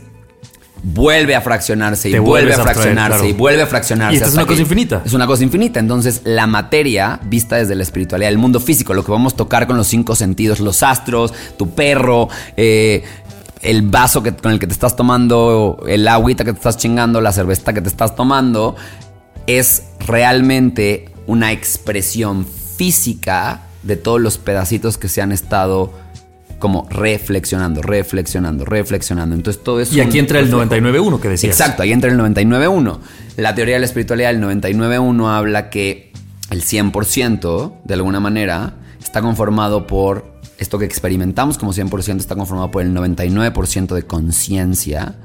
vuelve 0.83 1.33
a 1.33 1.41
fraccionarse 1.41 2.11
y 2.11 2.19
vuelve 2.19 2.53
a 2.53 2.59
fraccionarse 2.59 3.29
y 3.29 3.33
vuelve 3.33 3.63
a 3.63 3.67
fraccionarse. 3.67 4.19
Y 4.19 4.21
es 4.21 4.33
una 4.33 4.45
cosa 4.45 4.61
infinita. 4.61 5.01
Es 5.03 5.13
una 5.13 5.25
cosa 5.25 5.43
infinita. 5.43 5.79
Entonces, 5.79 6.21
la 6.23 6.45
materia, 6.45 7.19
vista 7.23 7.55
desde 7.55 7.73
la 7.73 7.81
espiritualidad, 7.81 8.29
el 8.29 8.37
mundo 8.37 8.59
físico, 8.59 8.93
lo 8.93 9.03
que 9.03 9.11
vamos 9.11 9.33
a 9.33 9.37
tocar 9.37 9.65
con 9.65 9.75
los 9.75 9.87
cinco 9.87 10.15
sentidos, 10.15 10.59
los 10.59 10.83
astros, 10.83 11.33
tu 11.57 11.71
perro, 11.71 12.29
eh, 12.55 13.03
el 13.63 13.81
vaso 13.81 14.21
que, 14.21 14.35
con 14.35 14.51
el 14.51 14.59
que 14.59 14.67
te 14.67 14.73
estás 14.73 14.95
tomando, 14.95 15.83
el 15.87 16.07
agüita 16.07 16.43
que 16.43 16.51
te 16.53 16.57
estás 16.57 16.77
chingando, 16.77 17.19
la 17.21 17.31
cerveza 17.31 17.73
que 17.73 17.81
te 17.81 17.89
estás 17.89 18.15
tomando, 18.15 18.75
es 19.47 19.83
realmente 19.99 21.09
una 21.27 21.51
expresión 21.51 22.45
física 22.45 23.67
de 23.83 23.95
todos 23.95 24.19
los 24.19 24.37
pedacitos 24.37 24.97
que 24.97 25.09
se 25.09 25.21
han 25.21 25.31
estado 25.31 25.93
como 26.59 26.87
reflexionando, 26.89 27.81
reflexionando, 27.81 28.65
reflexionando. 28.65 29.35
Entonces 29.35 29.63
todo 29.63 29.81
eso... 29.81 29.95
Y 29.95 30.01
aquí 30.01 30.19
entra 30.19 30.39
el 30.39 30.51
99.1 30.51 31.19
que 31.19 31.29
decías. 31.29 31.59
Exacto, 31.59 31.83
ahí 31.83 31.91
entra 31.91 32.09
el 32.09 32.17
99.1. 32.17 32.99
La 33.37 33.53
teoría 33.53 33.75
de 33.75 33.79
la 33.81 33.85
espiritualidad 33.85 34.33
del 34.33 34.41
99.1 34.41 35.27
habla 35.29 35.69
que 35.69 36.11
el 36.49 36.63
100% 36.63 37.73
de 37.83 37.93
alguna 37.93 38.19
manera 38.19 38.75
está 38.99 39.21
conformado 39.21 39.85
por 39.85 40.33
esto 40.57 40.79
que 40.79 40.85
experimentamos 40.85 41.57
como 41.57 41.73
100% 41.73 42.17
está 42.17 42.35
conformado 42.35 42.71
por 42.71 42.81
el 42.81 42.93
99% 42.93 43.93
de 43.93 44.03
conciencia 44.03 45.15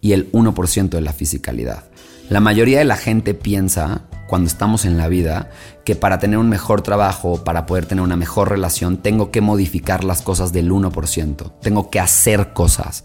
y 0.00 0.12
el 0.12 0.30
1% 0.32 0.90
de 0.90 1.00
la 1.00 1.12
fisicalidad. 1.12 1.89
La 2.30 2.38
mayoría 2.38 2.78
de 2.78 2.84
la 2.84 2.96
gente 2.96 3.34
piensa, 3.34 4.02
cuando 4.28 4.46
estamos 4.46 4.84
en 4.84 4.96
la 4.96 5.08
vida, 5.08 5.50
que 5.84 5.96
para 5.96 6.20
tener 6.20 6.38
un 6.38 6.48
mejor 6.48 6.80
trabajo, 6.80 7.42
para 7.42 7.66
poder 7.66 7.86
tener 7.86 8.04
una 8.04 8.14
mejor 8.14 8.50
relación, 8.50 8.98
tengo 8.98 9.32
que 9.32 9.40
modificar 9.40 10.04
las 10.04 10.22
cosas 10.22 10.52
del 10.52 10.70
1%. 10.70 11.52
Tengo 11.60 11.90
que 11.90 11.98
hacer 11.98 12.52
cosas. 12.52 13.02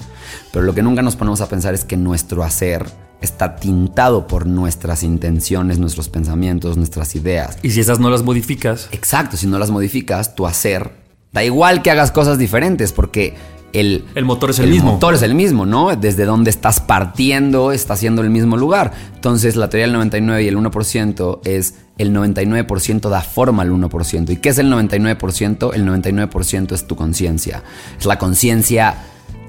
Pero 0.53 0.63
lo 0.63 0.75
que 0.75 0.83
nunca 0.83 1.01
nos 1.01 1.15
ponemos 1.15 1.41
a 1.41 1.49
pensar 1.49 1.73
es 1.73 1.83
que 1.83 1.97
nuestro 1.97 2.43
hacer 2.43 2.85
está 3.19 3.55
tintado 3.55 4.27
por 4.27 4.45
nuestras 4.45 5.01
intenciones, 5.01 5.79
nuestros 5.79 6.07
pensamientos, 6.07 6.77
nuestras 6.77 7.15
ideas. 7.15 7.57
Y 7.63 7.71
si 7.71 7.79
esas 7.79 7.99
no 7.99 8.11
las 8.11 8.21
modificas. 8.21 8.89
Exacto, 8.91 9.37
si 9.37 9.47
no 9.47 9.57
las 9.57 9.71
modificas, 9.71 10.35
tu 10.35 10.45
hacer, 10.45 10.91
da 11.33 11.43
igual 11.43 11.81
que 11.81 11.89
hagas 11.89 12.11
cosas 12.11 12.37
diferentes, 12.37 12.93
porque 12.93 13.33
el, 13.75 14.05
motor 14.23 14.51
es 14.51 14.59
el, 14.59 14.69
mismo. 14.69 14.89
El 14.89 14.93
motor 14.95 15.13
es 15.13 15.21
el 15.21 15.35
mismo, 15.35 15.65
¿no? 15.65 15.95
Desde 15.95 16.25
donde 16.25 16.49
estás 16.49 16.79
partiendo 16.79 17.71
está 17.71 17.95
siendo 17.95 18.21
el 18.21 18.29
mismo 18.29 18.57
lugar. 18.57 18.93
Entonces 19.13 19.55
la 19.55 19.69
teoría 19.69 19.87
del 19.87 19.93
99 19.93 20.43
y 20.43 20.47
el 20.47 20.57
1% 20.57 21.39
es 21.43 21.75
el 21.97 22.13
99% 22.13 23.09
da 23.09 23.21
forma 23.21 23.63
al 23.63 23.71
1%. 23.71 24.29
¿Y 24.29 24.37
qué 24.37 24.49
es 24.49 24.57
el 24.57 24.71
99%? 24.71 25.73
El 25.73 25.85
99% 25.85 26.71
es 26.73 26.87
tu 26.87 26.95
conciencia. 26.95 27.63
Es 27.99 28.05
la 28.05 28.17
conciencia 28.17 28.95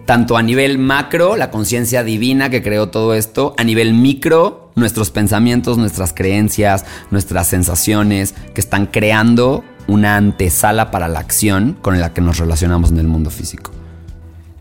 tanto 0.06 0.36
a 0.36 0.42
nivel 0.42 0.78
macro, 0.78 1.36
la 1.36 1.50
conciencia 1.50 2.04
divina 2.04 2.48
que 2.48 2.62
creó 2.62 2.88
todo 2.88 3.14
esto, 3.14 3.54
a 3.58 3.64
nivel 3.64 3.92
micro, 3.92 4.70
nuestros 4.76 5.10
pensamientos, 5.10 5.78
nuestras 5.78 6.12
creencias, 6.12 6.84
nuestras 7.10 7.48
sensaciones 7.48 8.34
que 8.54 8.60
están 8.60 8.86
creando 8.86 9.64
una 9.88 10.16
antesala 10.16 10.90
para 10.90 11.08
la 11.08 11.20
acción 11.20 11.76
con 11.80 11.98
la 12.00 12.12
que 12.12 12.20
nos 12.20 12.38
relacionamos 12.38 12.90
en 12.90 12.98
el 12.98 13.08
mundo 13.08 13.30
físico. 13.30 13.72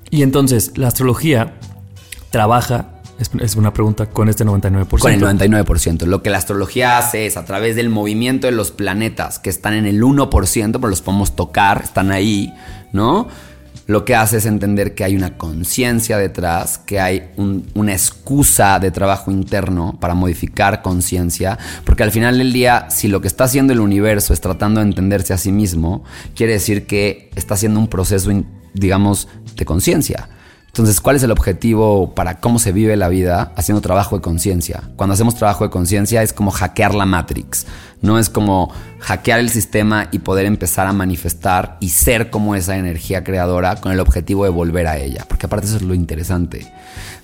Y 0.10 0.24
entonces, 0.24 0.78
la 0.78 0.88
astrología 0.88 1.56
trabaja, 2.30 2.90
es, 3.20 3.56
una 3.56 3.74
pregunta, 3.74 4.08
con 4.08 4.30
este 4.30 4.46
99%. 4.46 5.00
Con 5.00 5.12
el 5.12 5.22
99%. 5.22 6.06
Lo 6.06 6.22
que 6.22 6.30
la 6.30 6.38
astrología 6.38 6.98
hace 6.98 7.26
es 7.26 7.38
a 7.38 7.46
través 7.46 7.76
del 7.76 7.90
movimiento 7.90 8.48
de 8.48 8.52
los 8.52 8.72
planetas, 8.72 9.40
que 9.40 9.50
están 9.50 9.74
en 9.74 9.86
el 9.86 10.02
1%, 10.02 10.72
pero 10.74 10.88
los 10.88 11.02
podemos 11.02 11.36
tocar, 11.36 11.82
están 11.84 12.12
ahí, 12.12 12.54
¿no? 12.92 13.28
Lo 13.88 14.04
que 14.04 14.16
hace 14.16 14.38
es 14.38 14.48
entender 14.48 14.96
que 14.96 15.04
hay 15.04 15.16
una 15.16 15.38
conciencia 15.38 16.18
detrás, 16.18 16.80
que 16.80 17.00
hay 17.00 17.30
una 17.38 17.94
excusa 17.94 18.80
de 18.80 18.90
trabajo 18.90 19.30
interno 19.30 19.98
para 20.00 20.16
modificar 20.16 20.82
conciencia, 20.82 21.60
porque 21.84 22.02
al 22.02 22.12
final 22.12 22.40
del 22.40 22.52
día, 22.52 22.88
si 22.90 23.08
lo 23.08 23.22
que 23.22 23.28
está 23.28 23.44
haciendo 23.44 23.74
el 23.74 23.80
universo 23.80 24.34
es 24.34 24.42
tratando 24.42 24.80
de 24.80 24.88
entenderse 24.88 25.34
a 25.34 25.38
sí 25.38 25.52
mismo, 25.52 26.04
quiere 26.36 26.54
decir 26.54 26.88
que 26.88 27.30
está 27.36 27.54
haciendo 27.54 27.80
un 27.80 27.88
proceso, 27.88 28.32
digamos, 28.76 29.28
de 29.56 29.66
conciencia. 29.66 30.30
Entonces, 30.76 31.00
¿cuál 31.00 31.16
es 31.16 31.24
el 31.24 31.32
objetivo 31.32 32.14
para 32.16 32.42
cómo 32.42 32.60
se 32.60 32.74
vive 32.74 32.98
la 32.98 33.08
vida 33.08 33.54
haciendo 33.56 33.80
trabajo 33.80 34.18
de 34.18 34.22
conciencia? 34.22 34.84
Cuando 34.98 35.14
hacemos 35.14 35.36
trabajo 35.36 35.64
de 35.64 35.70
conciencia 35.70 36.22
es 36.22 36.34
como 36.34 36.52
hackear 36.52 36.94
la 36.94 37.06
Matrix, 37.06 37.66
no 38.02 38.20
es 38.20 38.30
como 38.30 38.74
hackear 39.00 39.40
el 39.40 39.50
sistema 39.50 40.10
y 40.12 40.20
poder 40.20 40.46
empezar 40.46 40.86
a 40.86 40.92
manifestar 40.92 41.78
y 41.80 41.92
ser 41.92 42.30
como 42.30 42.56
esa 42.56 42.76
energía 42.76 43.24
creadora 43.24 43.78
con 43.78 43.94
el 43.94 44.02
objetivo 44.02 44.44
de 44.44 44.50
volver 44.50 44.88
a 44.88 44.98
ella, 44.98 45.24
porque 45.30 45.46
aparte 45.46 45.68
eso 45.68 45.78
es 45.78 45.82
lo 45.82 45.94
interesante. 45.94 46.70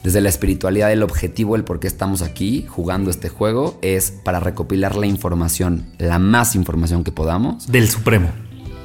Desde 0.02 0.22
la 0.22 0.30
espiritualidad 0.30 0.90
el 0.90 1.04
objetivo, 1.04 1.58
el 1.58 1.66
por 1.66 1.82
qué 1.82 1.88
estamos 1.88 2.22
aquí 2.22 2.66
jugando 2.70 3.12
este 3.12 3.28
juego 3.28 3.78
es 3.82 4.12
para 4.12 4.40
recopilar 4.40 4.96
la 4.96 5.08
información, 5.08 5.88
la 5.98 6.20
más 6.20 6.56
información 6.56 7.04
que 7.04 7.12
podamos. 7.12 7.70
Del 7.70 7.90
Supremo. 7.90 8.30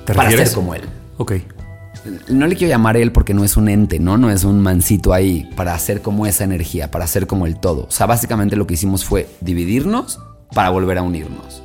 ¿Te 0.06 0.12
para 0.12 0.28
ser 0.28 0.50
como 0.50 0.74
él. 0.74 0.82
Ok 1.18 1.34
no 2.28 2.46
le 2.46 2.56
quiero 2.56 2.70
llamar 2.70 2.96
él 2.96 3.12
porque 3.12 3.34
no 3.34 3.44
es 3.44 3.56
un 3.56 3.68
ente, 3.68 3.98
¿no? 3.98 4.16
No 4.16 4.30
es 4.30 4.44
un 4.44 4.60
mancito 4.60 5.12
ahí 5.12 5.48
para 5.56 5.74
hacer 5.74 6.02
como 6.02 6.26
esa 6.26 6.44
energía, 6.44 6.90
para 6.90 7.04
hacer 7.04 7.26
como 7.26 7.46
el 7.46 7.56
todo. 7.58 7.86
O 7.88 7.90
sea, 7.90 8.06
básicamente 8.06 8.56
lo 8.56 8.66
que 8.66 8.74
hicimos 8.74 9.04
fue 9.04 9.28
dividirnos 9.40 10.20
para 10.54 10.70
volver 10.70 10.98
a 10.98 11.02
unirnos. 11.02 11.62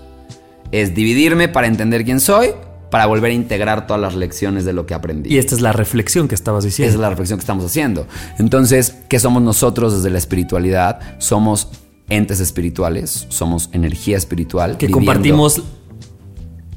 Es 0.71 0.95
dividirme 0.95 1.47
para 1.47 1.67
entender 1.67 2.05
quién 2.05 2.19
soy, 2.19 2.51
para 2.89 3.05
volver 3.05 3.31
a 3.31 3.33
integrar 3.33 3.87
todas 3.87 4.01
las 4.01 4.15
lecciones 4.15 4.65
de 4.65 4.73
lo 4.73 4.85
que 4.85 4.93
aprendí. 4.93 5.33
Y 5.33 5.37
esta 5.37 5.55
es 5.55 5.61
la 5.61 5.73
reflexión 5.73 6.27
que 6.27 6.35
estabas 6.35 6.63
diciendo. 6.63 6.89
Esa 6.89 6.95
es 6.97 7.01
la 7.01 7.09
reflexión 7.09 7.39
que 7.39 7.43
estamos 7.43 7.65
haciendo. 7.65 8.07
Entonces, 8.37 8.97
¿qué 9.09 9.19
somos 9.19 9.41
nosotros 9.41 9.95
desde 9.95 10.09
la 10.09 10.17
espiritualidad? 10.17 10.99
Somos 11.19 11.69
entes 12.09 12.39
espirituales, 12.39 13.27
somos 13.29 13.69
energía 13.71 14.17
espiritual. 14.17 14.77
Que 14.77 14.91
compartimos 14.91 15.63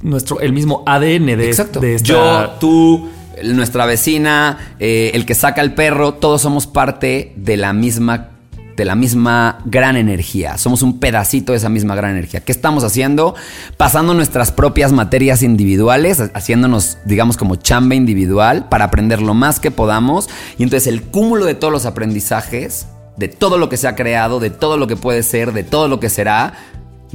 nuestro, 0.03 0.41
el 0.41 0.53
mismo 0.53 0.83
ADN 0.87 1.27
de, 1.27 1.49
Exacto. 1.49 1.81
de 1.81 1.97
esta... 1.97 2.07
Yo, 2.09 2.51
tú, 2.61 3.09
nuestra 3.43 3.87
vecina, 3.87 4.77
eh, 4.79 5.11
el 5.15 5.27
que 5.27 5.35
saca 5.35 5.61
el 5.61 5.75
perro, 5.75 6.15
todos 6.15 6.43
somos 6.43 6.67
parte 6.67 7.33
de 7.37 7.57
la 7.57 7.73
misma 7.73 8.31
de 8.77 8.85
la 8.85 8.95
misma 8.95 9.59
gran 9.65 9.97
energía. 9.97 10.59
Somos 10.59 10.83
un 10.83 10.99
pedacito 10.99 11.53
de 11.53 11.59
esa 11.59 11.69
misma 11.69 11.95
gran 11.95 12.13
energía. 12.13 12.41
¿Qué 12.41 12.53
estamos 12.53 12.83
haciendo? 12.85 13.35
Pasando 13.77 14.15
nuestras 14.15 14.51
propias 14.51 14.93
materias 14.93 15.43
individuales, 15.43 16.21
haciéndonos, 16.35 16.99
digamos, 17.05 17.37
como 17.37 17.57
chamba 17.57 17.95
individual 17.95 18.69
para 18.69 18.87
aprender 18.87 19.23
lo 19.23 19.35
más 19.35 19.61
que 19.61 19.71
podamos. 19.71 20.29
Y 20.59 20.65
entonces 20.65 20.89
el 20.89 21.03
cúmulo 21.03 21.45
de 21.45 21.55
todos 21.55 21.73
los 21.73 21.87
aprendizajes, 21.87 22.89
de 23.17 23.29
todo 23.29 23.59
lo 23.59 23.69
que 23.69 23.77
se 23.77 23.87
ha 23.87 23.95
creado, 23.95 24.41
de 24.41 24.51
todo 24.51 24.77
lo 24.77 24.87
que 24.87 24.97
puede 24.97 25.23
ser, 25.23 25.53
de 25.53 25.63
todo 25.63 25.87
lo 25.87 26.01
que 26.01 26.11
será, 26.11 26.55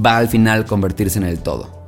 va 0.03 0.17
al 0.17 0.29
final 0.29 0.65
convertirse 0.65 1.19
en 1.19 1.25
el 1.25 1.39
todo. 1.39 1.78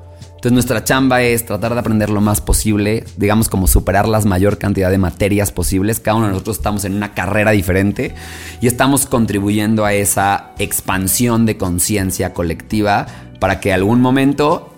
Entonces 0.42 0.54
nuestra 0.54 0.84
chamba 0.84 1.22
es 1.22 1.46
tratar 1.46 1.76
de 1.76 1.80
aprender 1.80 2.10
lo 2.10 2.20
más 2.20 2.42
posible, 2.42 3.04
digamos 3.16 3.48
como 3.48 3.68
superar 3.68 4.08
la 4.08 4.20
mayor 4.22 4.58
cantidad 4.58 4.90
de 4.90 4.98
materias 4.98 5.52
posibles. 5.52 6.00
Cada 6.00 6.18
uno 6.18 6.26
de 6.26 6.32
nosotros 6.32 6.58
estamos 6.58 6.84
en 6.84 6.96
una 6.96 7.14
carrera 7.14 7.52
diferente 7.52 8.16
y 8.60 8.66
estamos 8.66 9.06
contribuyendo 9.06 9.86
a 9.86 9.94
esa 9.94 10.54
expansión 10.58 11.46
de 11.46 11.58
conciencia 11.58 12.34
colectiva 12.34 13.06
para 13.40 13.60
que 13.60 13.72
algún 13.72 14.02
momento 14.02 14.74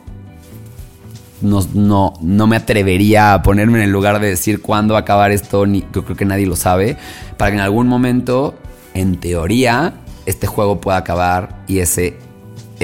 no, 1.39 1.65
no, 2.19 2.47
me 2.47 2.57
atrevería 2.57 3.33
a 3.33 3.41
ponerme 3.41 3.77
en 3.77 3.85
el 3.85 3.91
lugar 3.91 4.19
de 4.19 4.27
decir 4.27 4.61
cuándo 4.61 4.97
acabar 4.97 5.31
esto, 5.31 5.65
ni, 5.65 5.85
yo 5.93 6.03
creo 6.03 6.17
que 6.17 6.25
nadie 6.25 6.45
lo 6.45 6.57
sabe, 6.57 6.97
para 7.37 7.51
que 7.51 7.55
en 7.55 7.63
algún 7.63 7.87
momento, 7.87 8.55
en 8.93 9.17
teoría, 9.17 9.93
este 10.25 10.45
juego 10.45 10.81
pueda 10.81 10.97
acabar 10.97 11.63
y 11.69 11.79
ese 11.79 12.17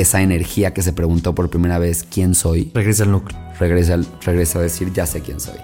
esa 0.02 0.22
energía 0.22 0.74
que 0.74 0.82
se 0.82 0.94
preguntó 0.94 1.36
por 1.36 1.50
primera 1.50 1.80
vez 1.80 2.04
quién 2.04 2.36
soy. 2.36 2.72
Regresa 2.74 3.04
al 3.04 3.12
núcleo. 3.12 3.40
Regresa, 3.60 3.98
regresa 4.22 4.60
a 4.60 4.62
decir 4.62 4.92
ya 4.94 5.06
sé 5.06 5.22
quién 5.22 5.40
soy. 5.40 5.60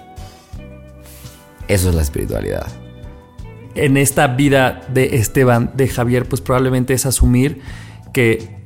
Eso 1.68 1.88
es 1.88 1.94
la 1.94 2.02
espiritualidad. 2.02 2.66
En 3.74 3.96
esta 3.96 4.26
vida 4.28 4.82
de 4.92 5.16
Esteban, 5.16 5.72
de 5.74 5.88
Javier, 5.88 6.26
pues 6.26 6.40
probablemente 6.40 6.94
es 6.94 7.06
asumir 7.06 7.60
que 8.12 8.56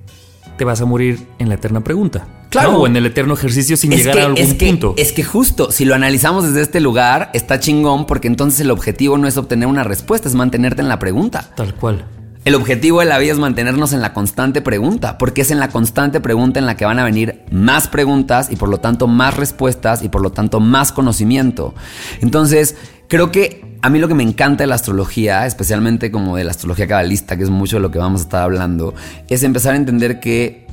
te 0.57 0.65
vas 0.65 0.81
a 0.81 0.85
morir 0.85 1.27
en 1.39 1.49
la 1.49 1.55
eterna 1.55 1.83
pregunta. 1.83 2.27
Claro. 2.51 2.81
O 2.81 2.87
en 2.87 2.97
el 2.97 3.07
eterno 3.07 3.35
ejercicio 3.35 3.77
sin 3.77 3.93
llegar 3.93 4.19
a 4.19 4.27
algún 4.27 4.39
es 4.39 4.55
que, 4.55 4.67
punto. 4.67 4.95
Es 4.97 5.13
que 5.13 5.23
justo, 5.23 5.71
si 5.71 5.85
lo 5.85 5.95
analizamos 5.95 6.45
desde 6.45 6.63
este 6.63 6.81
lugar, 6.81 7.31
está 7.33 7.61
chingón 7.61 8.07
porque 8.07 8.29
entonces 8.29 8.61
el 8.61 8.71
objetivo 8.71 9.17
no 9.19 9.29
es 9.29 9.37
obtener 9.37 9.69
una 9.69 9.85
respuesta, 9.85 10.29
es 10.29 10.35
mantenerte 10.35 10.83
en 10.83 10.89
la 10.89 10.99
pregunta. 10.99 11.51
Tal 11.57 11.75
cual. 11.75 12.05
El 12.43 12.55
objetivo 12.55 13.01
de 13.01 13.07
la 13.07 13.19
vida 13.19 13.33
es 13.33 13.39
mantenernos 13.39 13.93
en 13.93 14.01
la 14.01 14.15
constante 14.15 14.63
pregunta, 14.63 15.19
porque 15.19 15.43
es 15.43 15.51
en 15.51 15.61
la 15.61 15.69
constante 15.69 16.21
pregunta 16.21 16.59
en 16.59 16.65
la 16.65 16.75
que 16.75 16.87
van 16.87 16.99
a 16.99 17.05
venir 17.05 17.43
más 17.51 17.87
preguntas 17.87 18.49
y 18.51 18.57
por 18.57 18.71
lo 18.71 18.79
tanto 18.79 19.07
más 19.07 19.37
respuestas 19.37 20.03
y 20.03 20.09
por 20.09 20.23
lo 20.23 20.33
tanto 20.33 20.59
más 20.59 20.91
conocimiento. 20.91 21.75
Entonces, 22.23 22.77
creo 23.09 23.31
que 23.31 23.77
a 23.83 23.91
mí 23.91 23.99
lo 23.99 24.09
que 24.09 24.15
me 24.15 24.23
encanta 24.23 24.63
de 24.63 24.69
la 24.69 24.75
astrología, 24.77 25.45
especialmente 25.45 26.11
como 26.11 26.35
de 26.35 26.45
la 26.45 26.53
astrología 26.53 26.87
cabalista, 26.87 27.37
que 27.37 27.43
es 27.43 27.51
mucho 27.51 27.77
de 27.77 27.83
lo 27.83 27.91
que 27.91 27.99
vamos 27.99 28.23
a 28.23 28.25
estar 28.25 28.43
hablando, 28.43 28.95
es 29.29 29.43
empezar 29.43 29.75
a 29.75 29.77
entender 29.77 30.19
que 30.19 30.67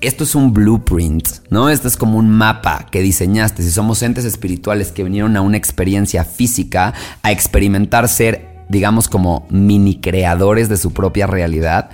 esto 0.00 0.22
es 0.22 0.36
un 0.36 0.52
blueprint, 0.52 1.28
¿no? 1.50 1.68
Esto 1.68 1.88
es 1.88 1.96
como 1.96 2.18
un 2.18 2.30
mapa 2.30 2.86
que 2.90 3.02
diseñaste. 3.02 3.64
Si 3.64 3.70
somos 3.70 4.00
entes 4.02 4.24
espirituales 4.24 4.92
que 4.92 5.02
vinieron 5.02 5.36
a 5.36 5.40
una 5.40 5.56
experiencia 5.56 6.22
física, 6.22 6.94
a 7.22 7.32
experimentar 7.32 8.08
ser 8.08 8.47
digamos, 8.68 9.08
como 9.08 9.46
mini 9.50 9.96
creadores 10.00 10.68
de 10.68 10.76
su 10.76 10.92
propia 10.92 11.26
realidad. 11.26 11.90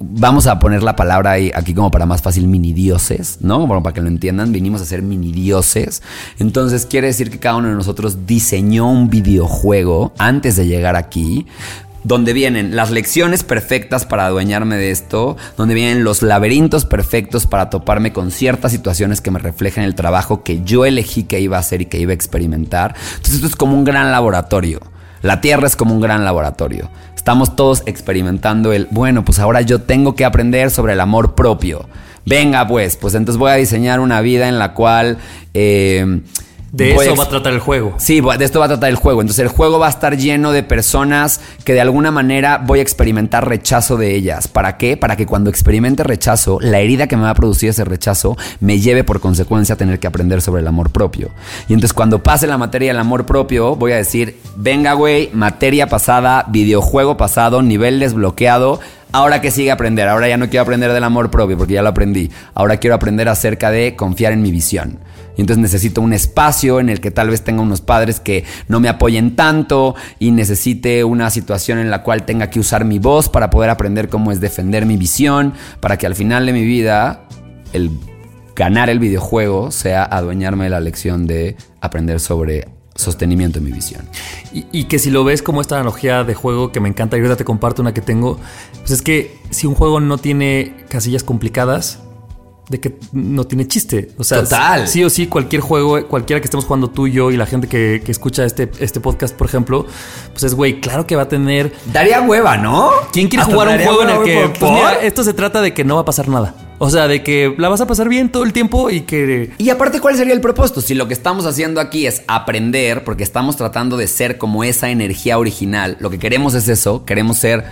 Vamos 0.00 0.46
a 0.46 0.58
poner 0.58 0.82
la 0.82 0.96
palabra 0.96 1.32
ahí, 1.32 1.52
aquí 1.54 1.74
como 1.74 1.90
para 1.90 2.06
más 2.06 2.22
fácil, 2.22 2.48
mini 2.48 2.72
dioses, 2.72 3.38
¿no? 3.40 3.66
Bueno, 3.66 3.82
para 3.82 3.94
que 3.94 4.00
lo 4.00 4.08
entiendan, 4.08 4.52
vinimos 4.52 4.82
a 4.82 4.84
ser 4.84 5.02
mini 5.02 5.30
dioses. 5.30 6.02
Entonces 6.38 6.86
quiere 6.86 7.06
decir 7.06 7.30
que 7.30 7.38
cada 7.38 7.56
uno 7.56 7.68
de 7.68 7.74
nosotros 7.74 8.26
diseñó 8.26 8.90
un 8.90 9.10
videojuego 9.10 10.12
antes 10.18 10.56
de 10.56 10.66
llegar 10.66 10.96
aquí, 10.96 11.46
donde 12.02 12.32
vienen 12.32 12.74
las 12.76 12.90
lecciones 12.90 13.44
perfectas 13.44 14.06
para 14.06 14.26
adueñarme 14.26 14.76
de 14.76 14.90
esto, 14.90 15.36
donde 15.56 15.74
vienen 15.74 16.02
los 16.02 16.22
laberintos 16.22 16.84
perfectos 16.84 17.46
para 17.46 17.70
toparme 17.70 18.12
con 18.12 18.30
ciertas 18.30 18.72
situaciones 18.72 19.20
que 19.20 19.30
me 19.30 19.38
reflejan 19.38 19.84
el 19.84 19.94
trabajo 19.94 20.42
que 20.42 20.62
yo 20.64 20.84
elegí 20.84 21.24
que 21.24 21.40
iba 21.40 21.58
a 21.58 21.60
hacer 21.60 21.82
y 21.82 21.86
que 21.86 22.00
iba 22.00 22.12
a 22.12 22.14
experimentar. 22.14 22.94
Entonces 23.16 23.36
esto 23.36 23.46
es 23.46 23.56
como 23.56 23.76
un 23.76 23.84
gran 23.84 24.10
laboratorio. 24.10 24.80
La 25.22 25.40
Tierra 25.40 25.66
es 25.66 25.76
como 25.76 25.94
un 25.94 26.00
gran 26.00 26.24
laboratorio. 26.24 26.90
Estamos 27.14 27.56
todos 27.56 27.82
experimentando 27.86 28.72
el, 28.72 28.88
bueno, 28.90 29.24
pues 29.24 29.38
ahora 29.38 29.60
yo 29.60 29.82
tengo 29.82 30.14
que 30.14 30.24
aprender 30.24 30.70
sobre 30.70 30.94
el 30.94 31.00
amor 31.00 31.34
propio. 31.34 31.86
Venga, 32.24 32.66
pues, 32.66 32.96
pues 32.96 33.14
entonces 33.14 33.38
voy 33.38 33.50
a 33.50 33.54
diseñar 33.54 34.00
una 34.00 34.20
vida 34.20 34.48
en 34.48 34.58
la 34.58 34.74
cual... 34.74 35.18
Eh, 35.54 36.22
de 36.72 36.94
eso 36.94 37.16
va 37.16 37.24
a 37.24 37.28
tratar 37.28 37.52
el 37.52 37.58
juego. 37.58 37.94
Sí, 37.98 38.20
de 38.20 38.44
esto 38.44 38.60
va 38.60 38.66
a 38.66 38.68
tratar 38.68 38.90
el 38.90 38.96
juego. 38.96 39.20
Entonces 39.20 39.42
el 39.42 39.48
juego 39.48 39.78
va 39.78 39.88
a 39.88 39.90
estar 39.90 40.16
lleno 40.16 40.52
de 40.52 40.62
personas 40.62 41.40
que 41.64 41.72
de 41.72 41.80
alguna 41.80 42.10
manera 42.10 42.58
voy 42.58 42.78
a 42.78 42.82
experimentar 42.82 43.48
rechazo 43.48 43.96
de 43.96 44.14
ellas. 44.14 44.46
¿Para 44.46 44.76
qué? 44.76 44.96
Para 44.96 45.16
que 45.16 45.26
cuando 45.26 45.50
experimente 45.50 46.04
rechazo, 46.04 46.58
la 46.60 46.78
herida 46.78 47.08
que 47.08 47.16
me 47.16 47.24
va 47.24 47.30
a 47.30 47.34
producir 47.34 47.70
ese 47.70 47.84
rechazo 47.84 48.36
me 48.60 48.78
lleve 48.78 49.04
por 49.04 49.20
consecuencia 49.20 49.74
a 49.74 49.78
tener 49.78 49.98
que 49.98 50.06
aprender 50.06 50.42
sobre 50.42 50.62
el 50.62 50.68
amor 50.68 50.90
propio. 50.90 51.30
Y 51.68 51.72
entonces 51.72 51.92
cuando 51.92 52.22
pase 52.22 52.46
la 52.46 52.58
materia 52.58 52.92
del 52.92 53.00
amor 53.00 53.26
propio, 53.26 53.74
voy 53.74 53.92
a 53.92 53.96
decir, 53.96 54.38
venga 54.56 54.92
güey, 54.92 55.30
materia 55.32 55.88
pasada, 55.88 56.44
videojuego 56.48 57.16
pasado, 57.16 57.62
nivel 57.62 57.98
desbloqueado. 57.98 58.80
Ahora 59.12 59.40
que 59.40 59.50
sigue 59.50 59.72
aprender, 59.72 60.06
ahora 60.06 60.28
ya 60.28 60.36
no 60.36 60.48
quiero 60.48 60.62
aprender 60.62 60.92
del 60.92 61.02
amor 61.02 61.32
propio 61.32 61.58
porque 61.58 61.74
ya 61.74 61.82
lo 61.82 61.88
aprendí. 61.88 62.30
Ahora 62.54 62.76
quiero 62.76 62.94
aprender 62.94 63.28
acerca 63.28 63.72
de 63.72 63.96
confiar 63.96 64.32
en 64.32 64.40
mi 64.40 64.52
visión. 64.52 65.00
Y 65.36 65.40
entonces 65.40 65.62
necesito 65.62 66.00
un 66.00 66.12
espacio 66.12 66.80
en 66.80 66.88
el 66.88 67.00
que 67.00 67.10
tal 67.10 67.30
vez 67.30 67.42
tenga 67.42 67.62
unos 67.62 67.80
padres 67.80 68.20
que 68.20 68.44
no 68.68 68.80
me 68.80 68.88
apoyen 68.88 69.36
tanto 69.36 69.94
y 70.18 70.30
necesite 70.30 71.04
una 71.04 71.30
situación 71.30 71.78
en 71.78 71.90
la 71.90 72.02
cual 72.02 72.24
tenga 72.24 72.50
que 72.50 72.60
usar 72.60 72.84
mi 72.84 72.98
voz 72.98 73.28
para 73.28 73.50
poder 73.50 73.70
aprender 73.70 74.08
cómo 74.08 74.32
es 74.32 74.40
defender 74.40 74.86
mi 74.86 74.96
visión, 74.96 75.54
para 75.80 75.96
que 75.96 76.06
al 76.06 76.14
final 76.14 76.46
de 76.46 76.52
mi 76.52 76.64
vida 76.64 77.26
el 77.72 77.90
ganar 78.54 78.90
el 78.90 78.98
videojuego 78.98 79.70
sea 79.70 80.04
adueñarme 80.04 80.64
de 80.64 80.70
la 80.70 80.80
lección 80.80 81.26
de 81.26 81.56
aprender 81.80 82.20
sobre 82.20 82.68
sostenimiento 82.94 83.58
en 83.58 83.64
mi 83.64 83.72
visión. 83.72 84.06
Y, 84.52 84.84
que 84.84 84.98
si 84.98 85.10
lo 85.10 85.24
ves 85.24 85.42
como 85.42 85.60
esta 85.60 85.76
analogía 85.76 86.24
de 86.24 86.34
juego 86.34 86.70
que 86.70 86.80
me 86.80 86.88
encanta, 86.88 87.16
y 87.16 87.20
ahorita 87.20 87.36
te 87.36 87.44
comparto 87.44 87.82
una 87.82 87.94
que 87.94 88.02
tengo, 88.02 88.38
pues 88.80 88.90
es 88.90 89.02
que 89.02 89.38
si 89.50 89.66
un 89.66 89.74
juego 89.74 90.00
no 90.00 90.18
tiene 90.18 90.74
casillas 90.88 91.24
complicadas, 91.24 92.00
de 92.70 92.78
que 92.78 92.96
no 93.12 93.44
tiene 93.44 93.66
chiste. 93.66 94.10
O 94.16 94.22
sea, 94.22 94.44
Total. 94.44 94.86
sí 94.86 95.02
o 95.02 95.10
sí, 95.10 95.26
cualquier 95.26 95.60
juego, 95.60 96.06
cualquiera 96.06 96.40
que 96.40 96.44
estemos 96.44 96.64
jugando 96.64 96.88
tú 96.88 97.08
y 97.08 97.12
yo 97.12 97.32
y 97.32 97.36
la 97.36 97.44
gente 97.44 97.66
que, 97.66 98.00
escucha 98.06 98.44
este, 98.44 98.70
este 98.78 99.00
podcast, 99.00 99.34
por 99.34 99.48
ejemplo, 99.48 99.86
pues 100.32 100.44
es, 100.44 100.54
güey, 100.54 100.80
claro 100.80 101.04
que 101.04 101.16
va 101.16 101.22
a 101.22 101.28
tener... 101.28 101.72
Daría 101.92 102.22
hueva, 102.22 102.56
¿no? 102.56 102.90
¿Quién 103.12 103.28
quiere 103.28 103.44
jugar 103.44 103.68
un 103.68 103.84
juego 103.84 104.02
en 104.02 104.10
el 104.10 104.22
que... 104.22 104.58
Pues 104.58 104.72
mira, 104.72 105.02
esto 105.02 105.24
se 105.24 105.34
trata 105.34 105.60
de 105.60 105.74
que 105.74 105.82
no 105.82 105.96
va 105.96 106.02
a 106.02 106.04
pasar 106.04 106.28
nada. 106.28 106.54
O 106.78 106.90
sea, 106.90 107.08
de 107.08 107.24
que 107.24 107.54
la 107.58 107.68
vas 107.68 107.80
a 107.80 107.86
pasar 107.88 108.08
bien 108.08 108.30
todo 108.30 108.44
el 108.44 108.52
tiempo 108.52 108.88
y 108.88 109.00
que... 109.00 109.52
Y 109.58 109.70
aparte, 109.70 110.00
¿cuál 110.00 110.16
sería 110.16 110.32
el 110.32 110.40
propósito? 110.40 110.80
Si 110.80 110.94
lo 110.94 111.08
que 111.08 111.14
estamos 111.14 111.46
haciendo 111.46 111.80
aquí 111.80 112.06
es 112.06 112.22
aprender, 112.28 113.02
porque 113.02 113.24
estamos 113.24 113.56
tratando 113.56 113.96
de 113.96 114.06
ser 114.06 114.38
como 114.38 114.62
esa 114.62 114.90
energía 114.90 115.38
original, 115.38 115.96
lo 115.98 116.08
que 116.08 116.20
queremos 116.20 116.54
es 116.54 116.68
eso, 116.68 117.04
queremos 117.04 117.36
ser 117.36 117.64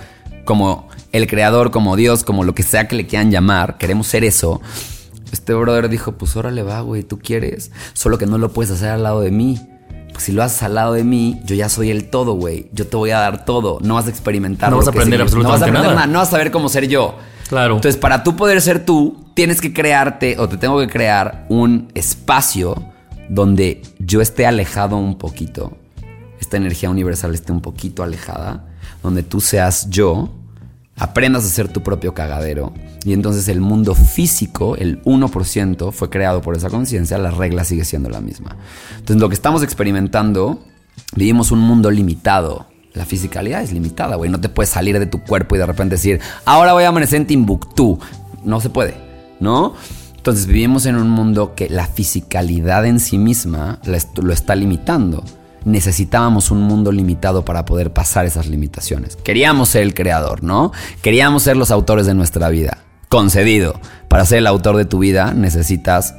como 0.45 0.89
el 1.13 1.27
creador, 1.27 1.71
como 1.71 1.97
Dios, 1.97 2.25
como 2.25 2.45
lo 2.45 2.55
que 2.55 2.63
sea 2.63 2.89
que 2.89 2.97
le 2.97 3.07
quieran 3.07 3.31
llamar, 3.31 3.79
queremos 3.79 4.07
ser 4.07 4.25
eso. 4.25 4.61
Este 5.33 5.55
brother 5.55 5.89
dijo, 5.89 6.13
pues 6.13 6.37
órale 6.37 6.63
va, 6.63 6.81
güey, 6.81 7.03
tú 7.03 7.19
quieres, 7.19 7.71
solo 7.93 8.19
que 8.19 8.27
no 8.27 8.39
lo 8.39 8.53
puedes 8.53 8.71
hacer 8.71 8.91
al 8.91 9.03
lado 9.03 9.21
de 9.21 9.31
mí. 9.31 9.61
Pues 10.13 10.25
si 10.25 10.33
lo 10.33 10.43
haces 10.43 10.63
al 10.63 10.75
lado 10.75 10.95
de 10.95 11.05
mí, 11.05 11.41
yo 11.45 11.55
ya 11.55 11.69
soy 11.69 11.91
el 11.91 12.11
todo, 12.11 12.33
güey. 12.33 12.71
Yo 12.73 12.87
te 12.87 12.97
voy 12.97 13.11
a 13.11 13.19
dar 13.21 13.45
todo. 13.45 13.79
No 13.83 13.95
vas 13.95 14.07
a 14.07 14.11
experimentar. 14.11 14.71
No 14.71 14.79
vas 14.79 14.87
a 14.87 14.91
aprender 14.91 15.21
sigue. 15.29 15.43
No 15.43 15.49
vas 15.49 15.63
a 15.63 15.67
absolutamente 15.67 15.79
aprender 15.79 15.95
nada. 15.95 16.07
nada. 16.07 16.13
No 16.13 16.19
vas 16.19 16.29
a 16.29 16.31
saber 16.33 16.51
cómo 16.51 16.69
ser 16.69 16.89
yo. 16.89 17.17
Claro. 17.49 17.77
Entonces, 17.77 18.01
para 18.01 18.25
tú 18.25 18.35
poder 18.35 18.61
ser 18.61 18.85
tú, 18.85 19.25
tienes 19.35 19.61
que 19.61 19.73
crearte 19.73 20.37
o 20.39 20.49
te 20.49 20.57
tengo 20.57 20.81
que 20.81 20.89
crear 20.89 21.47
un 21.49 21.89
espacio 21.95 22.83
donde 23.29 23.83
yo 23.99 24.21
esté 24.21 24.47
alejado 24.47 24.97
un 24.97 25.19
poquito. 25.19 25.77
Esta 26.41 26.57
energía 26.57 26.91
universal 26.91 27.35
esté 27.35 27.53
un 27.53 27.61
poquito 27.61 28.03
alejada. 28.03 28.67
Donde 29.03 29.23
tú 29.23 29.41
seas 29.41 29.89
yo, 29.91 30.31
aprendas 30.99 31.45
a 31.45 31.49
ser 31.49 31.69
tu 31.69 31.83
propio 31.83 32.15
cagadero. 32.15 32.73
Y 33.05 33.13
entonces 33.13 33.49
el 33.49 33.61
mundo 33.61 33.95
físico, 33.95 34.77
el 34.77 35.03
1%, 35.05 35.93
fue 35.93 36.11
creado 36.11 36.43
por 36.43 36.57
esa 36.57 36.69
conciencia, 36.69 37.19
la 37.19 37.31
regla 37.31 37.65
sigue 37.65 37.85
siendo 37.85 38.11
la 38.11 38.21
misma. 38.21 38.57
Entonces 38.99 39.21
lo 39.21 39.29
que 39.29 39.35
estamos 39.35 39.63
experimentando, 39.63 40.61
vivimos 41.15 41.51
un 41.53 41.61
mundo 41.61 41.91
limitado. 41.91 42.67
La 42.95 43.05
fisicalidad 43.05 43.63
es 43.63 43.73
limitada, 43.73 44.17
güey. 44.17 44.31
No 44.31 44.41
te 44.41 44.49
puedes 44.49 44.71
salir 44.71 44.99
de 44.99 45.07
tu 45.07 45.23
cuerpo 45.23 45.55
y 45.55 45.59
de 45.59 45.67
repente 45.67 45.95
decir, 45.95 46.21
ahora 46.45 46.73
voy 46.73 46.85
a 46.85 46.89
amanecer 46.89 47.21
en 47.21 47.27
Timbuktu. 47.27 47.99
No 48.45 48.61
se 48.61 48.71
puede, 48.71 48.97
¿no? 49.41 49.75
Entonces 50.17 50.47
vivimos 50.47 50.85
en 50.87 50.97
un 50.97 51.09
mundo 51.09 51.55
que 51.55 51.69
la 51.71 51.87
fisicalidad 51.87 52.85
en 52.87 52.99
sí 52.99 53.19
misma 53.19 53.79
lo 53.85 54.33
está 54.33 54.55
limitando. 54.57 55.23
Necesitábamos 55.65 56.51
un 56.51 56.63
mundo 56.63 56.93
limitado 56.93 57.45
para 57.45 57.65
poder 57.65 57.93
pasar 57.93 58.27
esas 58.27 58.47
limitaciones. 58.47 59.17
Queríamos 59.17 59.71
ser 59.71 59.83
el 59.83 59.95
creador, 59.95 60.43
¿no? 60.43 60.73
Queríamos 61.03 61.43
ser 61.43 61.57
los 61.57 61.71
autores 61.71 62.07
de 62.07 62.15
nuestra 62.15 62.49
vida. 62.49 62.79
Concedido. 63.09 63.81
Para 64.09 64.25
ser 64.25 64.39
el 64.39 64.47
autor 64.47 64.77
de 64.77 64.85
tu 64.85 64.99
vida 64.99 65.33
necesitas 65.35 66.15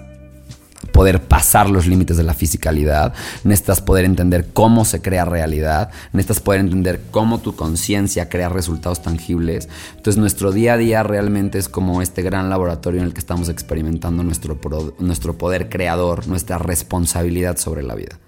poder 0.94 1.22
pasar 1.22 1.70
los 1.70 1.88
límites 1.88 2.18
de 2.18 2.24
la 2.24 2.34
fisicalidad, 2.34 3.14
necesitas 3.44 3.82
poder 3.82 4.06
entender 4.06 4.48
cómo 4.54 4.86
se 4.86 5.02
crea 5.02 5.26
realidad, 5.26 5.92
necesitas 6.14 6.40
poder 6.40 6.62
entender 6.62 7.02
cómo 7.12 7.40
tu 7.40 7.56
conciencia 7.56 8.30
crea 8.30 8.50
resultados 8.50 9.02
tangibles. 9.02 9.70
Entonces 9.96 10.18
nuestro 10.18 10.52
día 10.52 10.74
a 10.74 10.78
día 10.78 11.04
realmente 11.04 11.58
es 11.58 11.70
como 11.70 12.02
este 12.02 12.22
gran 12.22 12.50
laboratorio 12.50 13.02
en 13.02 13.08
el 13.08 13.14
que 13.14 13.20
estamos 13.20 13.50
experimentando 13.50 14.24
nuestro, 14.24 14.60
nuestro 15.00 15.38
poder 15.38 15.70
creador, 15.70 16.28
nuestra 16.28 16.58
responsabilidad 16.58 17.58
sobre 17.58 17.84
la 17.84 17.96
vida. 17.96 18.20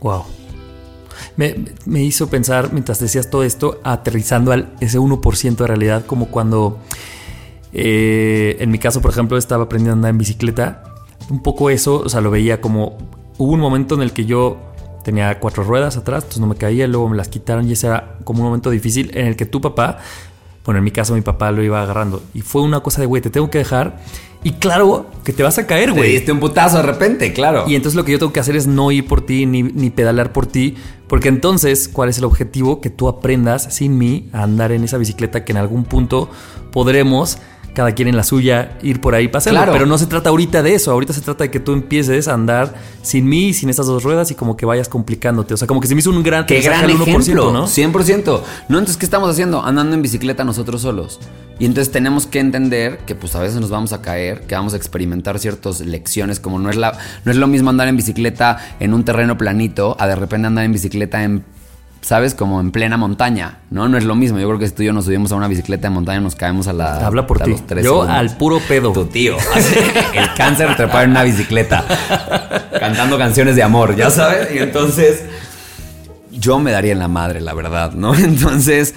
Wow. 0.00 0.24
Me, 1.36 1.54
me 1.84 2.02
hizo 2.02 2.28
pensar, 2.28 2.72
mientras 2.72 2.98
decías 2.98 3.30
todo 3.30 3.42
esto, 3.44 3.80
aterrizando 3.84 4.52
al 4.52 4.74
ese 4.80 4.98
1% 4.98 5.56
de 5.56 5.66
realidad, 5.66 6.04
como 6.06 6.26
cuando, 6.26 6.78
eh, 7.72 8.56
en 8.60 8.70
mi 8.70 8.78
caso, 8.78 9.00
por 9.00 9.10
ejemplo, 9.10 9.36
estaba 9.36 9.64
aprendiendo 9.64 9.92
a 9.92 9.96
andar 9.96 10.10
en 10.10 10.18
bicicleta. 10.18 10.84
Un 11.28 11.42
poco 11.42 11.70
eso, 11.70 12.00
o 12.00 12.08
sea, 12.08 12.20
lo 12.20 12.30
veía 12.30 12.60
como, 12.60 12.98
hubo 13.38 13.52
un 13.52 13.60
momento 13.60 13.94
en 13.94 14.02
el 14.02 14.12
que 14.12 14.24
yo 14.24 14.58
tenía 15.02 15.38
cuatro 15.38 15.64
ruedas 15.64 15.96
atrás, 15.96 16.24
entonces 16.24 16.40
no 16.40 16.46
me 16.46 16.56
caía, 16.56 16.86
luego 16.86 17.08
me 17.08 17.16
las 17.16 17.28
quitaron 17.28 17.68
y 17.68 17.72
ese 17.72 17.86
era 17.86 18.18
como 18.24 18.40
un 18.40 18.46
momento 18.46 18.70
difícil 18.70 19.10
en 19.14 19.26
el 19.26 19.36
que 19.36 19.46
tu 19.46 19.60
papá, 19.60 19.98
bueno, 20.64 20.78
en 20.78 20.84
mi 20.84 20.90
caso 20.90 21.14
mi 21.14 21.22
papá 21.22 21.50
lo 21.52 21.62
iba 21.62 21.82
agarrando 21.82 22.22
y 22.34 22.42
fue 22.42 22.62
una 22.62 22.80
cosa 22.80 23.00
de, 23.00 23.06
güey, 23.06 23.22
te 23.22 23.30
tengo 23.30 23.50
que 23.50 23.58
dejar 23.58 23.98
y 24.42 24.52
claro 24.52 25.06
que 25.24 25.32
te 25.32 25.42
vas 25.42 25.58
a 25.58 25.66
caer, 25.66 25.92
Te 25.92 25.98
güey. 25.98 26.12
diste 26.12 26.32
un 26.32 26.40
putazo 26.40 26.78
de 26.78 26.82
repente, 26.84 27.32
claro. 27.32 27.64
Y 27.66 27.74
entonces 27.74 27.96
lo 27.96 28.04
que 28.04 28.12
yo 28.12 28.18
tengo 28.18 28.32
que 28.32 28.40
hacer 28.40 28.56
es 28.56 28.66
no 28.66 28.90
ir 28.90 29.06
por 29.06 29.20
ti 29.24 29.44
ni, 29.46 29.62
ni 29.62 29.90
pedalear 29.90 30.32
por 30.32 30.46
ti, 30.46 30.76
porque 31.08 31.28
entonces, 31.28 31.88
¿cuál 31.88 32.08
es 32.08 32.18
el 32.18 32.24
objetivo? 32.24 32.80
Que 32.80 32.88
tú 32.88 33.08
aprendas 33.08 33.74
sin 33.74 33.98
mí 33.98 34.28
a 34.32 34.42
andar 34.44 34.72
en 34.72 34.84
esa 34.84 34.96
bicicleta 34.96 35.44
que 35.44 35.52
en 35.52 35.58
algún 35.58 35.84
punto 35.84 36.30
podremos, 36.72 37.38
cada 37.74 37.92
quien 37.92 38.08
en 38.08 38.16
la 38.16 38.22
suya, 38.22 38.76
ir 38.82 39.00
por 39.00 39.14
ahí 39.14 39.30
hacerlo. 39.32 39.58
Claro. 39.58 39.72
Pero 39.72 39.86
no 39.86 39.98
se 39.98 40.06
trata 40.06 40.30
ahorita 40.30 40.62
de 40.62 40.74
eso, 40.74 40.92
ahorita 40.92 41.12
se 41.12 41.20
trata 41.20 41.44
de 41.44 41.50
que 41.50 41.60
tú 41.60 41.72
empieces 41.72 42.28
a 42.28 42.34
andar 42.34 42.74
sin 43.02 43.28
mí, 43.28 43.52
sin 43.52 43.68
esas 43.68 43.86
dos 43.86 44.02
ruedas 44.02 44.30
y 44.30 44.34
como 44.34 44.56
que 44.56 44.66
vayas 44.66 44.88
complicándote. 44.88 45.54
O 45.54 45.56
sea, 45.56 45.66
como 45.66 45.80
que 45.80 45.86
se 45.86 45.94
me 45.94 46.00
hizo 46.00 46.10
un 46.10 46.22
gran 46.22 46.46
Qué 46.46 46.60
gran 46.60 46.84
al 46.84 46.90
1%, 46.90 47.02
ejemplo, 47.02 47.52
¿no? 47.52 47.66
100%. 47.66 48.40
No, 48.68 48.78
entonces, 48.78 48.96
¿qué 48.96 49.04
estamos 49.04 49.30
haciendo? 49.30 49.62
Andando 49.64 49.94
en 49.94 50.02
bicicleta 50.02 50.44
nosotros 50.44 50.82
solos. 50.82 51.20
Y 51.58 51.66
entonces 51.66 51.92
tenemos 51.92 52.26
que 52.26 52.40
entender 52.40 53.00
que 53.06 53.14
pues 53.14 53.34
a 53.34 53.40
veces 53.40 53.60
nos 53.60 53.68
vamos 53.68 53.92
a 53.92 54.00
caer, 54.00 54.46
que 54.46 54.54
vamos 54.54 54.72
a 54.72 54.78
experimentar 54.78 55.38
ciertas 55.38 55.80
lecciones, 55.80 56.40
como 56.40 56.58
no 56.58 56.70
es, 56.70 56.76
la, 56.76 56.98
no 57.24 57.30
es 57.30 57.36
lo 57.36 57.46
mismo 57.46 57.68
andar 57.68 57.86
en 57.86 57.96
bicicleta 57.96 58.56
en 58.80 58.94
un 58.94 59.04
terreno 59.04 59.36
planito 59.36 59.94
a 60.00 60.06
de 60.06 60.16
repente 60.16 60.46
andar 60.46 60.64
en 60.64 60.72
bicicleta 60.72 61.22
en, 61.22 61.44
¿sabes? 62.00 62.34
Como 62.34 62.60
en 62.60 62.70
plena 62.70 62.96
montaña, 62.96 63.58
¿no? 63.70 63.88
No 63.88 63.98
es 63.98 64.04
lo 64.04 64.14
mismo. 64.14 64.38
Yo 64.38 64.46
creo 64.48 64.58
que 64.58 64.68
si 64.68 64.74
tú 64.74 64.82
y 64.82 64.86
yo 64.86 64.92
nos 64.92 65.04
subimos 65.04 65.32
a 65.32 65.36
una 65.36 65.48
bicicleta 65.48 65.88
de 65.88 65.94
montaña 65.94 66.20
nos 66.20 66.34
caemos 66.34 66.66
a 66.68 66.72
la... 66.72 67.06
Habla 67.06 67.26
por 67.26 67.40
ti. 67.40 67.50
los 67.50 67.66
tres 67.66 67.84
Yo 67.84 67.92
segundos. 68.02 68.16
al 68.16 68.36
puro 68.36 68.58
pedo. 68.66 68.92
Tu 68.92 69.06
tío. 69.06 69.36
El 70.14 70.34
cáncer 70.34 70.74
trepado 70.76 71.04
en 71.04 71.10
una 71.10 71.22
bicicleta. 71.22 71.84
cantando 72.78 73.18
canciones 73.18 73.56
de 73.56 73.62
amor, 73.62 73.96
ya 73.96 74.10
sabes. 74.10 74.54
Y 74.54 74.58
entonces 74.58 75.24
yo 76.32 76.58
me 76.58 76.70
daría 76.72 76.92
en 76.92 76.98
la 76.98 77.08
madre, 77.08 77.40
la 77.40 77.54
verdad, 77.54 77.92
¿no? 77.92 78.14
Entonces, 78.18 78.94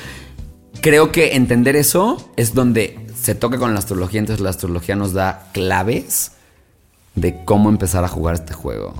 creo 0.81 1.11
que 1.11 1.35
entender 1.35 1.75
eso 1.75 2.31
es 2.37 2.53
donde 2.53 2.99
se 3.19 3.35
toca 3.35 3.57
con 3.57 3.73
la 3.73 3.79
astrología. 3.79 4.19
Entonces, 4.19 4.41
la 4.41 4.49
astrología 4.49 4.95
nos 4.95 5.13
da 5.13 5.47
claves 5.51 6.31
de 7.15 7.43
cómo 7.43 7.69
empezar 7.69 8.03
a 8.03 8.07
jugar 8.07 8.35
este 8.35 8.53
juego, 8.53 8.93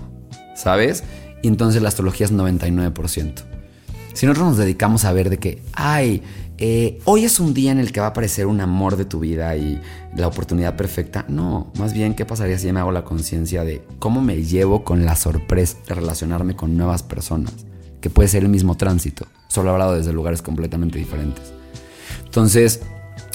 ¿sabes? 0.55 1.03
Y 1.41 1.47
entonces 1.47 1.81
la 1.81 1.89
astrología 1.89 2.25
es 2.25 2.33
99%. 2.33 3.43
Si 4.13 4.25
nosotros 4.25 4.49
nos 4.49 4.57
dedicamos 4.57 5.05
a 5.05 5.13
ver 5.13 5.29
de 5.29 5.37
que, 5.39 5.61
ay, 5.73 6.21
eh, 6.59 6.99
hoy 7.05 7.25
es 7.25 7.39
un 7.39 7.53
día 7.53 7.71
en 7.71 7.79
el 7.79 7.91
que 7.91 7.99
va 7.99 8.07
a 8.07 8.09
aparecer 8.09 8.45
un 8.45 8.61
amor 8.61 8.95
de 8.95 9.05
tu 9.05 9.19
vida 9.19 9.55
y 9.55 9.81
la 10.15 10.27
oportunidad 10.27 10.75
perfecta, 10.75 11.25
no, 11.27 11.71
más 11.79 11.93
bien, 11.93 12.13
¿qué 12.13 12.25
pasaría 12.25 12.59
si 12.59 12.67
yo 12.67 12.73
me 12.73 12.79
hago 12.79 12.91
la 12.91 13.03
conciencia 13.03 13.63
de 13.63 13.83
cómo 13.99 14.21
me 14.21 14.43
llevo 14.43 14.83
con 14.83 15.03
la 15.03 15.15
sorpresa 15.15 15.77
de 15.87 15.95
relacionarme 15.95 16.55
con 16.55 16.77
nuevas 16.77 17.01
personas? 17.01 17.53
Que 18.01 18.11
puede 18.11 18.29
ser 18.29 18.43
el 18.43 18.49
mismo 18.49 18.75
tránsito, 18.77 19.25
solo 19.47 19.71
hablado 19.71 19.95
desde 19.95 20.13
lugares 20.13 20.41
completamente 20.41 20.99
diferentes. 20.99 21.51
Entonces, 22.23 22.81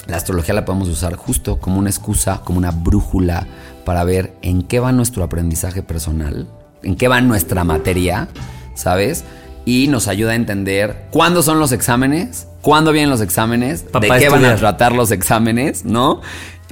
la 0.07 0.17
astrología 0.17 0.55
la 0.55 0.65
podemos 0.65 0.87
usar 0.87 1.15
justo 1.15 1.59
como 1.59 1.77
una 1.77 1.89
excusa, 1.89 2.41
como 2.43 2.57
una 2.57 2.71
brújula 2.71 3.47
para 3.85 4.03
ver 4.05 4.37
en 4.41 4.63
qué 4.63 4.79
va 4.79 4.91
nuestro 4.91 5.23
aprendizaje 5.23 5.83
personal, 5.83 6.47
en 6.83 6.95
qué 6.95 7.07
va 7.07 7.19
nuestra 7.21 7.63
materia, 7.63 8.29
¿sabes? 8.75 9.25
Y 9.69 9.87
nos 9.87 10.07
ayuda 10.07 10.31
a 10.31 10.35
entender 10.35 11.05
cuándo 11.11 11.43
son 11.43 11.59
los 11.59 11.71
exámenes, 11.71 12.47
cuándo 12.61 12.91
vienen 12.91 13.11
los 13.11 13.21
exámenes, 13.21 13.83
Pa- 13.83 13.99
de 13.99 14.07
qué 14.17 14.27
van 14.29 14.43
a 14.45 14.55
tratar 14.55 14.93
los 14.93 15.11
exámenes, 15.11 15.85
¿no? 15.85 16.21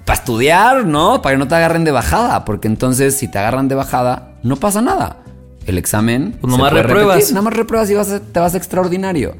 Para 0.05 0.17
estudiar, 0.19 0.86
¿no? 0.86 1.21
Para 1.21 1.36
que 1.36 1.39
no 1.39 1.47
te 1.47 1.53
agarren 1.55 1.83
de 1.83 1.91
bajada, 1.91 2.43
porque 2.45 2.67
entonces 2.67 3.15
si 3.15 3.27
te 3.27 3.38
agarran 3.38 3.67
de 3.67 3.75
bajada, 3.75 4.31
no 4.41 4.55
pasa 4.55 4.81
nada. 4.81 5.17
El 5.67 5.77
examen 5.77 6.38
Pues 6.41 6.49
nomás 6.49 6.71
repruebas. 6.73 7.15
repetir, 7.17 7.33
Nada 7.36 7.43
más 7.43 7.53
repruebas 7.53 7.89
y 7.91 7.93
vas 7.93 8.10
a- 8.12 8.19
te 8.19 8.39
vas 8.39 8.53
a 8.53 8.57
extraordinario. 8.57 9.36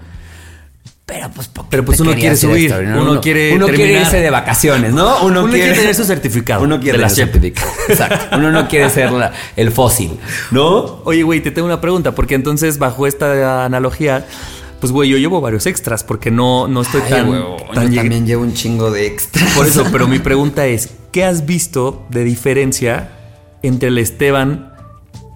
Pero 1.08 1.30
pues, 1.34 1.48
¿por 1.48 1.64
qué 1.64 1.70
Pero, 1.72 1.86
pues, 1.86 2.00
uno 2.02 2.14
quiere 2.16 2.36
subir, 2.36 2.66
extraordinario? 2.66 3.02
uno 3.02 3.22
quiere 3.22 3.56
uno 3.56 3.68
quiere 3.68 3.94
irse 4.02 4.20
de 4.20 4.30
vacaciones, 4.30 4.92
¿no? 4.94 5.24
Uno 5.24 5.48
quiere 5.50 5.74
tener 5.74 5.96
su 5.96 6.04
certificado 6.04 6.64
Uno 6.66 6.82
quiere 6.82 6.98
de 6.98 7.02
la 7.04 7.10
certificado. 7.10 7.70
Exacto. 7.88 8.36
Uno 8.36 8.52
no 8.52 8.68
quiere 8.68 8.90
ser 8.90 9.14
la- 9.14 9.32
el 9.56 9.72
fósil, 9.72 10.20
¿no? 10.52 11.02
Oye, 11.06 11.24
güey, 11.24 11.40
te 11.42 11.52
tengo 11.52 11.66
una 11.66 11.80
pregunta, 11.80 12.14
porque 12.14 12.36
entonces 12.36 12.78
bajo 12.78 13.08
esta 13.08 13.64
analogía, 13.64 14.26
pues 14.82 14.92
güey, 14.92 15.10
yo 15.10 15.18
llevo 15.18 15.40
varios 15.40 15.66
extras, 15.66 16.04
porque 16.04 16.30
no, 16.30 16.68
no 16.68 16.82
estoy 16.82 17.00
Ay, 17.06 17.10
tan, 17.10 17.32
yo 17.32 17.56
también 17.74 18.28
llevo 18.28 18.44
un 18.44 18.54
chingo 18.54 18.92
de 18.92 19.08
extras. 19.08 19.54
Por 19.56 19.66
eso, 19.66 19.86
pero 19.90 20.10
mi 20.10 20.20
pregunta 20.30 20.66
es, 20.68 20.90
¿qué 21.14 21.24
has 21.24 21.46
visto 21.46 22.06
de 22.10 22.26
diferencia 22.26 23.12
entre 23.64 23.88
el 23.88 23.98
Esteban 23.98 24.74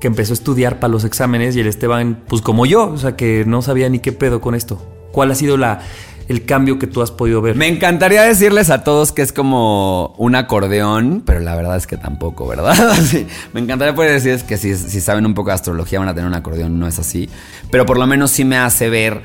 que 0.01 0.07
empezó 0.07 0.33
a 0.33 0.35
estudiar 0.35 0.79
para 0.81 0.91
los 0.91 1.05
exámenes 1.05 1.55
y 1.55 1.61
el 1.61 1.67
Esteban, 1.67 2.19
pues 2.27 2.41
como 2.41 2.65
yo, 2.65 2.89
o 2.89 2.97
sea, 2.97 3.15
que 3.15 3.45
no 3.47 3.61
sabía 3.61 3.87
ni 3.87 3.99
qué 3.99 4.11
pedo 4.11 4.41
con 4.41 4.53
esto? 4.53 4.85
¿Cuál 5.11 5.31
ha 5.31 5.35
sido 5.35 5.57
la, 5.57 5.79
el 6.27 6.45
cambio 6.45 6.79
que 6.79 6.87
tú 6.87 7.01
has 7.01 7.11
podido 7.11 7.41
ver? 7.41 7.55
Me 7.55 7.67
encantaría 7.67 8.23
decirles 8.23 8.69
a 8.69 8.83
todos 8.83 9.11
que 9.11 9.21
es 9.21 9.33
como 9.33 10.15
un 10.17 10.35
acordeón, 10.35 11.23
pero 11.25 11.39
la 11.39 11.55
verdad 11.55 11.77
es 11.77 11.87
que 11.87 11.97
tampoco, 11.97 12.47
¿verdad? 12.47 12.75
Me 13.53 13.59
encantaría 13.59 13.93
poder 13.93 14.11
decirles 14.11 14.43
que 14.43 14.57
si, 14.57 14.75
si 14.75 15.01
saben 15.01 15.25
un 15.25 15.33
poco 15.33 15.49
de 15.49 15.55
astrología 15.55 15.99
van 15.99 16.07
a 16.07 16.13
tener 16.13 16.27
un 16.27 16.35
acordeón, 16.35 16.79
no 16.79 16.87
es 16.87 16.99
así. 16.99 17.29
Pero 17.69 17.85
por 17.85 17.97
lo 17.97 18.07
menos 18.07 18.31
sí 18.31 18.45
me 18.45 18.57
hace 18.57 18.89
ver 18.89 19.21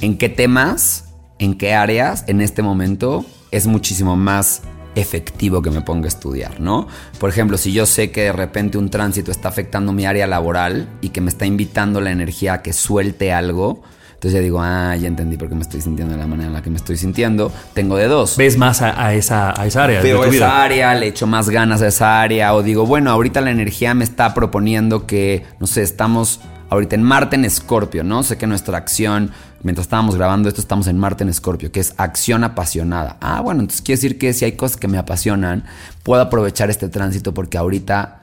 en 0.00 0.18
qué 0.18 0.28
temas, 0.28 1.04
en 1.38 1.56
qué 1.56 1.74
áreas, 1.74 2.24
en 2.26 2.40
este 2.40 2.62
momento, 2.62 3.24
es 3.50 3.66
muchísimo 3.66 4.16
más 4.16 4.62
efectivo 4.94 5.62
que 5.62 5.70
me 5.70 5.80
ponga 5.80 6.06
a 6.06 6.08
estudiar, 6.08 6.60
¿no? 6.60 6.86
Por 7.18 7.30
ejemplo, 7.30 7.56
si 7.56 7.72
yo 7.72 7.86
sé 7.86 8.10
que 8.10 8.22
de 8.22 8.32
repente 8.32 8.78
un 8.78 8.90
tránsito 8.90 9.30
está 9.30 9.48
afectando 9.48 9.92
mi 9.92 10.04
área 10.04 10.26
laboral 10.26 10.88
y 11.00 11.10
que 11.10 11.20
me 11.20 11.30
está 11.30 11.46
invitando 11.46 12.00
la 12.00 12.10
energía 12.10 12.54
a 12.54 12.62
que 12.62 12.72
suelte 12.72 13.32
algo, 13.32 13.82
entonces 14.22 14.38
ya 14.38 14.40
digo, 14.44 14.60
ah, 14.62 14.94
ya 14.94 15.08
entendí 15.08 15.36
por 15.36 15.48
qué 15.48 15.56
me 15.56 15.62
estoy 15.62 15.80
sintiendo 15.80 16.14
de 16.14 16.20
la 16.20 16.28
manera 16.28 16.46
en 16.46 16.52
la 16.52 16.62
que 16.62 16.70
me 16.70 16.76
estoy 16.76 16.96
sintiendo. 16.96 17.50
Tengo 17.74 17.96
de 17.96 18.06
dos. 18.06 18.36
¿Ves 18.36 18.56
más 18.56 18.80
a, 18.80 19.04
a 19.04 19.14
esa, 19.14 19.52
a 19.60 19.66
esa 19.66 19.82
área 19.82 20.00
Veo 20.00 20.20
de 20.20 20.26
tu 20.26 20.32
vida? 20.34 20.46
esa 20.46 20.62
área, 20.62 20.94
le 20.94 21.08
echo 21.08 21.26
más 21.26 21.50
ganas 21.50 21.82
a 21.82 21.88
esa 21.88 22.20
área, 22.20 22.54
o 22.54 22.62
digo, 22.62 22.86
bueno, 22.86 23.10
ahorita 23.10 23.40
la 23.40 23.50
energía 23.50 23.94
me 23.94 24.04
está 24.04 24.32
proponiendo 24.32 25.08
que, 25.08 25.44
no 25.58 25.66
sé, 25.66 25.82
estamos 25.82 26.38
ahorita 26.70 26.94
en 26.94 27.02
Marte 27.02 27.34
en 27.34 27.44
Escorpio, 27.44 28.04
¿no? 28.04 28.22
Sé 28.22 28.38
que 28.38 28.46
nuestra 28.46 28.78
acción, 28.78 29.32
mientras 29.64 29.86
estábamos 29.86 30.14
grabando 30.14 30.48
esto, 30.48 30.60
estamos 30.60 30.86
en 30.86 30.98
Marte 30.98 31.24
en 31.24 31.28
Escorpio, 31.28 31.72
que 31.72 31.80
es 31.80 31.92
acción 31.96 32.44
apasionada. 32.44 33.16
Ah, 33.20 33.40
bueno, 33.40 33.62
entonces 33.62 33.82
quiere 33.82 33.96
decir 33.96 34.18
que 34.18 34.32
si 34.34 34.44
hay 34.44 34.52
cosas 34.52 34.76
que 34.76 34.86
me 34.86 34.98
apasionan, 34.98 35.64
puedo 36.04 36.22
aprovechar 36.22 36.70
este 36.70 36.88
tránsito 36.88 37.34
porque 37.34 37.58
ahorita 37.58 38.21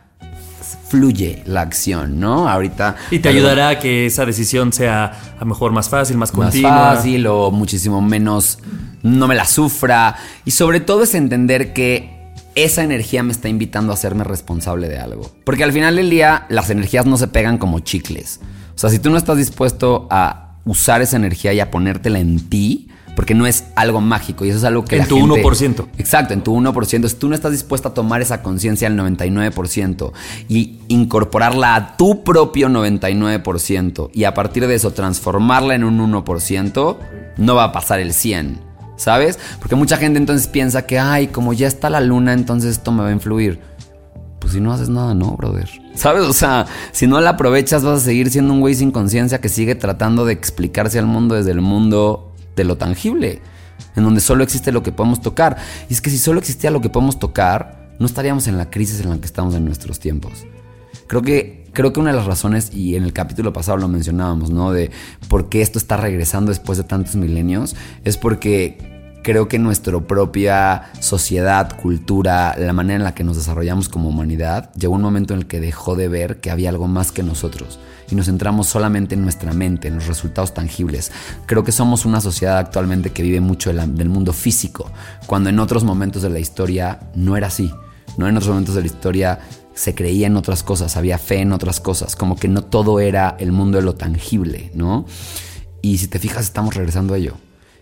fluye 0.87 1.43
la 1.45 1.61
acción, 1.61 2.19
¿no? 2.19 2.49
Ahorita... 2.49 2.95
Y 3.11 3.19
te 3.19 3.29
ayudará 3.29 3.69
a 3.69 3.79
que 3.79 4.05
esa 4.05 4.25
decisión 4.25 4.73
sea 4.73 5.05
a 5.05 5.39
lo 5.39 5.45
mejor 5.45 5.71
más 5.71 5.89
fácil, 5.89 6.17
más 6.17 6.33
más 6.33 6.45
continua. 6.45 6.95
fácil 6.95 7.27
o 7.27 7.51
muchísimo 7.51 8.01
menos 8.01 8.59
no 9.03 9.27
me 9.27 9.35
la 9.35 9.45
sufra. 9.45 10.15
Y 10.45 10.51
sobre 10.51 10.79
todo 10.79 11.03
es 11.03 11.15
entender 11.15 11.73
que 11.73 12.19
esa 12.55 12.83
energía 12.83 13.23
me 13.23 13.31
está 13.31 13.49
invitando 13.49 13.91
a 13.91 13.95
hacerme 13.95 14.23
responsable 14.23 14.89
de 14.89 14.99
algo. 14.99 15.31
Porque 15.43 15.63
al 15.63 15.73
final 15.73 15.95
del 15.95 16.09
día 16.09 16.45
las 16.49 16.69
energías 16.69 17.05
no 17.05 17.17
se 17.17 17.27
pegan 17.27 17.57
como 17.57 17.79
chicles. 17.79 18.39
O 18.75 18.77
sea, 18.77 18.89
si 18.89 18.99
tú 18.99 19.09
no 19.09 19.17
estás 19.17 19.37
dispuesto 19.37 20.07
a 20.09 20.55
usar 20.65 21.01
esa 21.01 21.17
energía 21.17 21.53
y 21.53 21.59
a 21.59 21.71
ponértela 21.71 22.19
en 22.19 22.49
ti, 22.49 22.89
porque 23.19 23.35
no 23.35 23.45
es 23.45 23.65
algo 23.75 23.99
mágico 23.99 24.45
y 24.45 24.49
eso 24.49 24.59
es 24.59 24.63
algo 24.63 24.85
que 24.85 24.95
En 24.95 25.01
la 25.01 25.07
tu 25.09 25.17
gente- 25.17 25.41
1%. 25.43 25.89
Exacto, 25.97 26.33
en 26.33 26.41
tu 26.41 26.55
1%. 26.55 27.09
Si 27.09 27.15
tú 27.15 27.27
no 27.27 27.35
estás 27.35 27.51
dispuesta 27.51 27.89
a 27.89 27.93
tomar 27.93 28.21
esa 28.21 28.41
conciencia 28.41 28.87
al 28.87 28.95
99% 28.95 30.13
y 30.47 30.79
incorporarla 30.87 31.75
a 31.75 31.97
tu 31.97 32.23
propio 32.23 32.69
99% 32.69 34.09
y 34.13 34.23
a 34.23 34.33
partir 34.33 34.65
de 34.67 34.73
eso 34.75 34.91
transformarla 34.91 35.75
en 35.75 35.83
un 35.83 35.99
1%, 35.99 36.97
no 37.35 37.55
va 37.55 37.65
a 37.65 37.71
pasar 37.73 37.99
el 37.99 38.13
100%. 38.13 38.59
¿Sabes? 38.95 39.37
Porque 39.59 39.75
mucha 39.75 39.97
gente 39.97 40.17
entonces 40.17 40.47
piensa 40.47 40.85
que, 40.85 40.97
ay, 40.97 41.27
como 41.27 41.51
ya 41.51 41.67
está 41.67 41.89
la 41.89 41.99
luna, 41.99 42.31
entonces 42.31 42.71
esto 42.71 42.93
me 42.93 43.03
va 43.03 43.09
a 43.09 43.11
influir. 43.11 43.59
Pues 44.39 44.53
si 44.53 44.61
no 44.61 44.71
haces 44.71 44.87
nada, 44.87 45.13
no, 45.13 45.35
brother. 45.35 45.69
¿Sabes? 45.93 46.23
O 46.23 46.31
sea, 46.31 46.67
si 46.93 47.05
no 47.05 47.19
la 47.19 47.31
aprovechas, 47.31 47.83
vas 47.83 47.97
a 47.97 48.05
seguir 48.05 48.29
siendo 48.29 48.53
un 48.53 48.61
güey 48.61 48.75
sin 48.75 48.91
conciencia 48.91 49.41
que 49.41 49.49
sigue 49.49 49.75
tratando 49.75 50.23
de 50.23 50.31
explicarse 50.31 50.99
al 50.99 51.05
mundo 51.05 51.35
desde 51.35 51.51
el 51.51 51.59
mundo 51.59 52.28
de 52.59 52.65
lo 52.65 52.77
tangible, 52.77 53.41
en 53.95 54.03
donde 54.03 54.21
solo 54.21 54.43
existe 54.43 54.71
lo 54.71 54.83
que 54.83 54.91
podemos 54.91 55.21
tocar. 55.21 55.57
Y 55.89 55.93
es 55.93 56.01
que 56.01 56.09
si 56.09 56.17
solo 56.17 56.39
existía 56.39 56.71
lo 56.71 56.81
que 56.81 56.89
podemos 56.89 57.17
tocar, 57.17 57.89
no 57.99 58.05
estaríamos 58.05 58.47
en 58.47 58.57
la 58.57 58.69
crisis 58.69 58.99
en 59.01 59.09
la 59.09 59.17
que 59.17 59.25
estamos 59.25 59.55
en 59.55 59.65
nuestros 59.65 59.99
tiempos. 59.99 60.45
Creo 61.07 61.21
que, 61.21 61.65
creo 61.73 61.93
que 61.93 61.99
una 61.99 62.11
de 62.11 62.17
las 62.17 62.25
razones, 62.25 62.71
y 62.73 62.95
en 62.95 63.03
el 63.03 63.13
capítulo 63.13 63.53
pasado 63.53 63.77
lo 63.77 63.87
mencionábamos, 63.87 64.51
¿no? 64.51 64.71
De 64.71 64.91
por 65.27 65.49
qué 65.49 65.61
esto 65.61 65.79
está 65.79 65.97
regresando 65.97 66.49
después 66.49 66.77
de 66.77 66.83
tantos 66.83 67.15
milenios, 67.15 67.75
es 68.03 68.17
porque 68.17 68.98
creo 69.23 69.47
que 69.47 69.59
nuestra 69.59 69.99
propia 69.99 70.91
sociedad, 70.99 71.75
cultura, 71.77 72.55
la 72.57 72.73
manera 72.73 72.95
en 72.95 73.03
la 73.03 73.15
que 73.15 73.23
nos 73.23 73.37
desarrollamos 73.37 73.89
como 73.89 74.09
humanidad, 74.09 74.71
llegó 74.73 74.95
un 74.95 75.01
momento 75.01 75.33
en 75.33 75.41
el 75.41 75.47
que 75.47 75.59
dejó 75.59 75.95
de 75.95 76.07
ver 76.07 76.39
que 76.39 76.51
había 76.51 76.69
algo 76.69 76.87
más 76.87 77.11
que 77.11 77.23
nosotros 77.23 77.79
y 78.11 78.15
nos 78.15 78.25
centramos 78.25 78.67
solamente 78.67 79.15
en 79.15 79.21
nuestra 79.21 79.53
mente, 79.53 79.87
en 79.87 79.95
los 79.95 80.07
resultados 80.07 80.53
tangibles. 80.53 81.11
Creo 81.45 81.63
que 81.63 81.71
somos 81.71 82.05
una 82.05 82.21
sociedad 82.21 82.57
actualmente 82.57 83.11
que 83.11 83.23
vive 83.23 83.39
mucho 83.39 83.71
del, 83.71 84.09
mundo 84.09 84.33
físico, 84.33 84.91
cuando 85.27 85.49
en 85.49 85.59
otros 85.59 85.83
momentos 85.83 86.21
de 86.21 86.29
la 86.29 86.39
historia 86.39 86.99
no 87.15 87.37
era 87.37 87.47
así. 87.47 87.71
No 88.17 88.27
en 88.27 88.35
otros 88.35 88.49
momentos 88.49 88.75
de 88.75 88.81
la 88.81 88.87
historia 88.87 89.39
se 89.73 89.95
creía 89.95 90.27
en 90.27 90.35
otras 90.35 90.63
cosas, 90.63 90.97
había 90.97 91.17
fe 91.17 91.41
en 91.41 91.53
otras 91.53 91.79
cosas, 91.79 92.15
como 92.15 92.35
que 92.35 92.47
no 92.47 92.63
todo 92.63 92.99
era 92.99 93.35
el 93.39 93.51
mundo 93.51 93.77
de 93.77 93.83
lo 93.83 93.95
tangible, 93.95 94.71
¿no? 94.73 95.05
Y 95.81 95.99
si 95.99 96.07
te 96.07 96.19
fijas, 96.19 96.45
estamos 96.45 96.75
regresando 96.75 97.13
a 97.13 97.17
ello. 97.17 97.35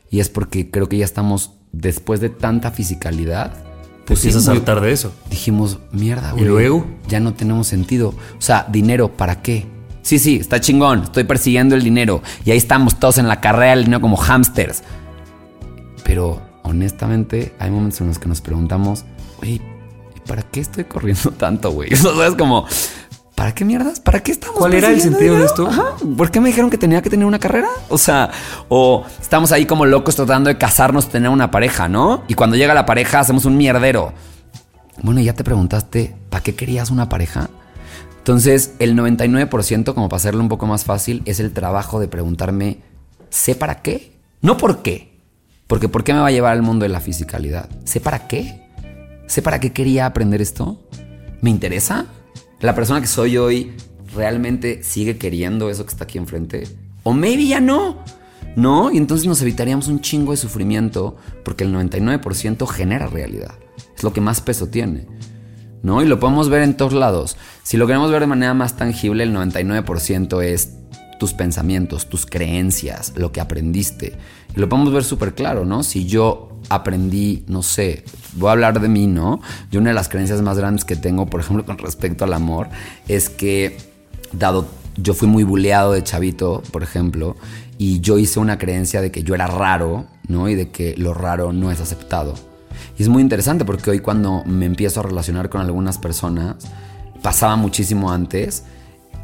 Y 0.09 0.19
es 0.19 0.29
porque 0.29 0.69
creo 0.71 0.87
que 0.89 0.97
ya 0.97 1.05
estamos, 1.05 1.51
después 1.71 2.19
de 2.21 2.29
tanta 2.29 2.71
fisicalidad, 2.71 3.53
pues 4.05 4.19
Empiezas 4.19 4.43
sí, 4.45 4.51
a 4.51 4.53
saltar 4.53 4.79
de 4.81 4.91
eso. 4.93 5.11
dijimos, 5.29 5.79
mierda, 5.91 6.29
¿Y 6.29 6.39
güey. 6.39 6.45
luego? 6.45 6.85
Ya 7.09 7.19
no 7.19 7.33
tenemos 7.33 7.67
sentido. 7.67 8.09
O 8.09 8.41
sea, 8.41 8.65
dinero, 8.71 9.09
¿para 9.11 9.41
qué? 9.41 9.65
Sí, 10.01 10.17
sí, 10.19 10.37
está 10.37 10.61
chingón. 10.61 11.03
Estoy 11.03 11.25
persiguiendo 11.25 11.75
el 11.75 11.83
dinero. 11.83 12.21
Y 12.45 12.51
ahí 12.51 12.57
estamos 12.57 12.97
todos 12.99 13.17
en 13.17 13.27
la 13.27 13.41
carrera 13.41 13.71
del 13.71 13.83
dinero 13.83 13.99
como 13.99 14.15
hámsters. 14.15 14.81
Pero 16.05 16.41
honestamente, 16.63 17.53
hay 17.59 17.69
momentos 17.71 17.99
en 18.01 18.07
los 18.07 18.17
que 18.19 18.29
nos 18.29 18.39
preguntamos, 18.39 19.03
güey, 19.39 19.55
¿y 19.55 19.61
para 20.25 20.43
qué 20.43 20.61
estoy 20.61 20.85
corriendo 20.85 21.31
tanto, 21.37 21.71
güey? 21.71 21.89
O 21.93 21.97
sea, 21.97 22.27
es 22.27 22.35
como, 22.35 22.65
¿para 23.37 23.53
qué 23.53 23.63
mierdas? 23.63 23.99
¿Para 23.99 24.23
qué 24.23 24.31
estamos 24.31 24.57
¿Cuál 24.57 24.73
era 24.73 24.89
el 24.89 24.99
sentido 24.99 25.37
de 25.37 25.45
esto? 25.45 25.67
Ajá. 25.67 25.93
¿Por 26.17 26.31
qué 26.31 26.41
me 26.41 26.49
dijeron 26.49 26.71
que 26.71 26.77
tenía 26.79 27.03
que 27.03 27.11
tener 27.11 27.23
una 27.23 27.37
carrera? 27.37 27.67
O 27.87 27.99
sea, 27.99 28.31
o 28.67 29.05
estamos 29.21 29.51
ahí 29.51 29.67
como 29.67 29.85
locos 29.85 30.15
tratando 30.15 30.47
de 30.47 30.57
casarnos, 30.57 31.07
tener 31.07 31.29
una 31.29 31.51
pareja, 31.51 31.87
¿no? 31.87 32.23
Y 32.27 32.33
cuando 32.33 32.55
llega 32.55 32.73
la 32.73 32.87
pareja 32.87 33.19
hacemos 33.19 33.45
un 33.45 33.55
mierdero. 33.55 34.11
Bueno, 35.03 35.21
ya 35.21 35.33
te 35.33 35.43
preguntaste, 35.43 36.15
¿para 36.31 36.41
qué 36.41 36.55
querías 36.55 36.89
una 36.89 37.09
pareja? 37.09 37.51
Entonces, 38.17 38.73
el 38.79 38.97
99%, 38.97 39.93
como 39.93 40.09
para 40.09 40.17
hacerlo 40.17 40.41
un 40.41 40.49
poco 40.49 40.65
más 40.65 40.83
fácil, 40.83 41.21
es 41.25 41.39
el 41.39 41.53
trabajo 41.53 41.99
de 41.99 42.07
preguntarme, 42.07 42.79
¿sé 43.29 43.53
para 43.53 43.83
qué? 43.83 44.17
No 44.41 44.57
por 44.57 44.81
qué. 44.81 45.21
Porque 45.67 45.89
¿por 45.89 46.03
qué 46.03 46.13
me 46.13 46.21
va 46.21 46.27
a 46.27 46.31
llevar 46.31 46.53
al 46.53 46.63
mundo 46.63 46.83
de 46.83 46.89
la 46.89 47.01
fisicalidad? 47.01 47.69
¿Sé 47.83 48.01
para 48.01 48.27
qué? 48.27 48.67
¿Sé 49.27 49.43
para 49.43 49.59
qué 49.59 49.73
quería 49.73 50.07
aprender 50.07 50.41
esto? 50.41 50.81
¿Me 51.41 51.51
interesa? 51.51 52.07
¿La 52.59 52.73
persona 52.73 53.01
que 53.01 53.07
soy 53.07 53.37
hoy 53.37 53.73
realmente 54.15 54.83
sigue 54.83 55.17
queriendo 55.17 55.69
eso 55.69 55.85
que 55.85 55.91
está 55.91 56.05
aquí 56.05 56.17
enfrente? 56.17 56.67
O 57.03 57.13
maybe 57.13 57.45
ya 57.45 57.59
no. 57.59 57.97
¿No? 58.55 58.91
Y 58.91 58.97
entonces 58.97 59.27
nos 59.27 59.41
evitaríamos 59.43 59.87
un 59.87 60.01
chingo 60.01 60.31
de 60.31 60.37
sufrimiento 60.37 61.17
porque 61.45 61.63
el 61.63 61.73
99% 61.73 62.65
genera 62.67 63.05
realidad. 63.05 63.53
Es 63.95 64.03
lo 64.03 64.11
que 64.11 64.21
más 64.21 64.41
peso 64.41 64.67
tiene. 64.69 65.05
¿no? 65.83 66.01
Y 66.01 66.05
lo 66.05 66.19
podemos 66.19 66.49
ver 66.49 66.63
en 66.63 66.75
todos 66.75 66.93
lados. 66.93 67.37
Si 67.61 67.77
lo 67.77 67.85
queremos 67.85 68.11
ver 68.11 68.21
de 68.21 68.27
manera 68.27 68.53
más 68.55 68.75
tangible, 68.75 69.23
el 69.23 69.35
99% 69.35 70.43
es 70.43 70.73
tus 71.19 71.33
pensamientos, 71.33 72.09
tus 72.09 72.25
creencias, 72.25 73.13
lo 73.15 73.31
que 73.31 73.41
aprendiste. 73.41 74.17
Y 74.55 74.59
lo 74.59 74.67
podemos 74.67 74.91
ver 74.91 75.03
súper 75.03 75.35
claro, 75.35 75.65
¿no? 75.65 75.83
Si 75.83 76.05
yo 76.05 76.56
aprendí, 76.69 77.43
no 77.47 77.63
sé, 77.63 78.03
voy 78.33 78.49
a 78.49 78.51
hablar 78.53 78.79
de 78.81 78.87
mí, 78.87 79.07
¿no? 79.07 79.41
Yo 79.71 79.79
una 79.79 79.91
de 79.91 79.95
las 79.95 80.09
creencias 80.09 80.41
más 80.41 80.57
grandes 80.57 80.85
que 80.85 80.95
tengo, 80.95 81.25
por 81.27 81.41
ejemplo, 81.41 81.65
con 81.65 81.77
respecto 81.77 82.25
al 82.25 82.33
amor, 82.33 82.69
es 83.07 83.29
que, 83.29 83.77
dado, 84.31 84.67
yo 84.97 85.13
fui 85.13 85.27
muy 85.27 85.43
buleado 85.43 85.93
de 85.93 86.03
chavito, 86.03 86.63
por 86.71 86.83
ejemplo, 86.83 87.35
y 87.77 87.99
yo 87.99 88.17
hice 88.17 88.39
una 88.39 88.57
creencia 88.57 89.01
de 89.01 89.11
que 89.11 89.23
yo 89.23 89.35
era 89.35 89.47
raro, 89.47 90.07
¿no? 90.27 90.49
Y 90.49 90.55
de 90.55 90.69
que 90.69 90.95
lo 90.97 91.13
raro 91.13 91.53
no 91.53 91.71
es 91.71 91.79
aceptado. 91.79 92.33
Y 92.97 93.03
es 93.03 93.09
muy 93.09 93.21
interesante 93.21 93.65
porque 93.65 93.91
hoy 93.91 93.99
cuando 93.99 94.43
me 94.45 94.65
empiezo 94.65 94.99
a 94.99 95.03
relacionar 95.03 95.49
con 95.49 95.61
algunas 95.61 95.97
personas, 95.97 96.55
pasaba 97.21 97.55
muchísimo 97.55 98.11
antes, 98.11 98.63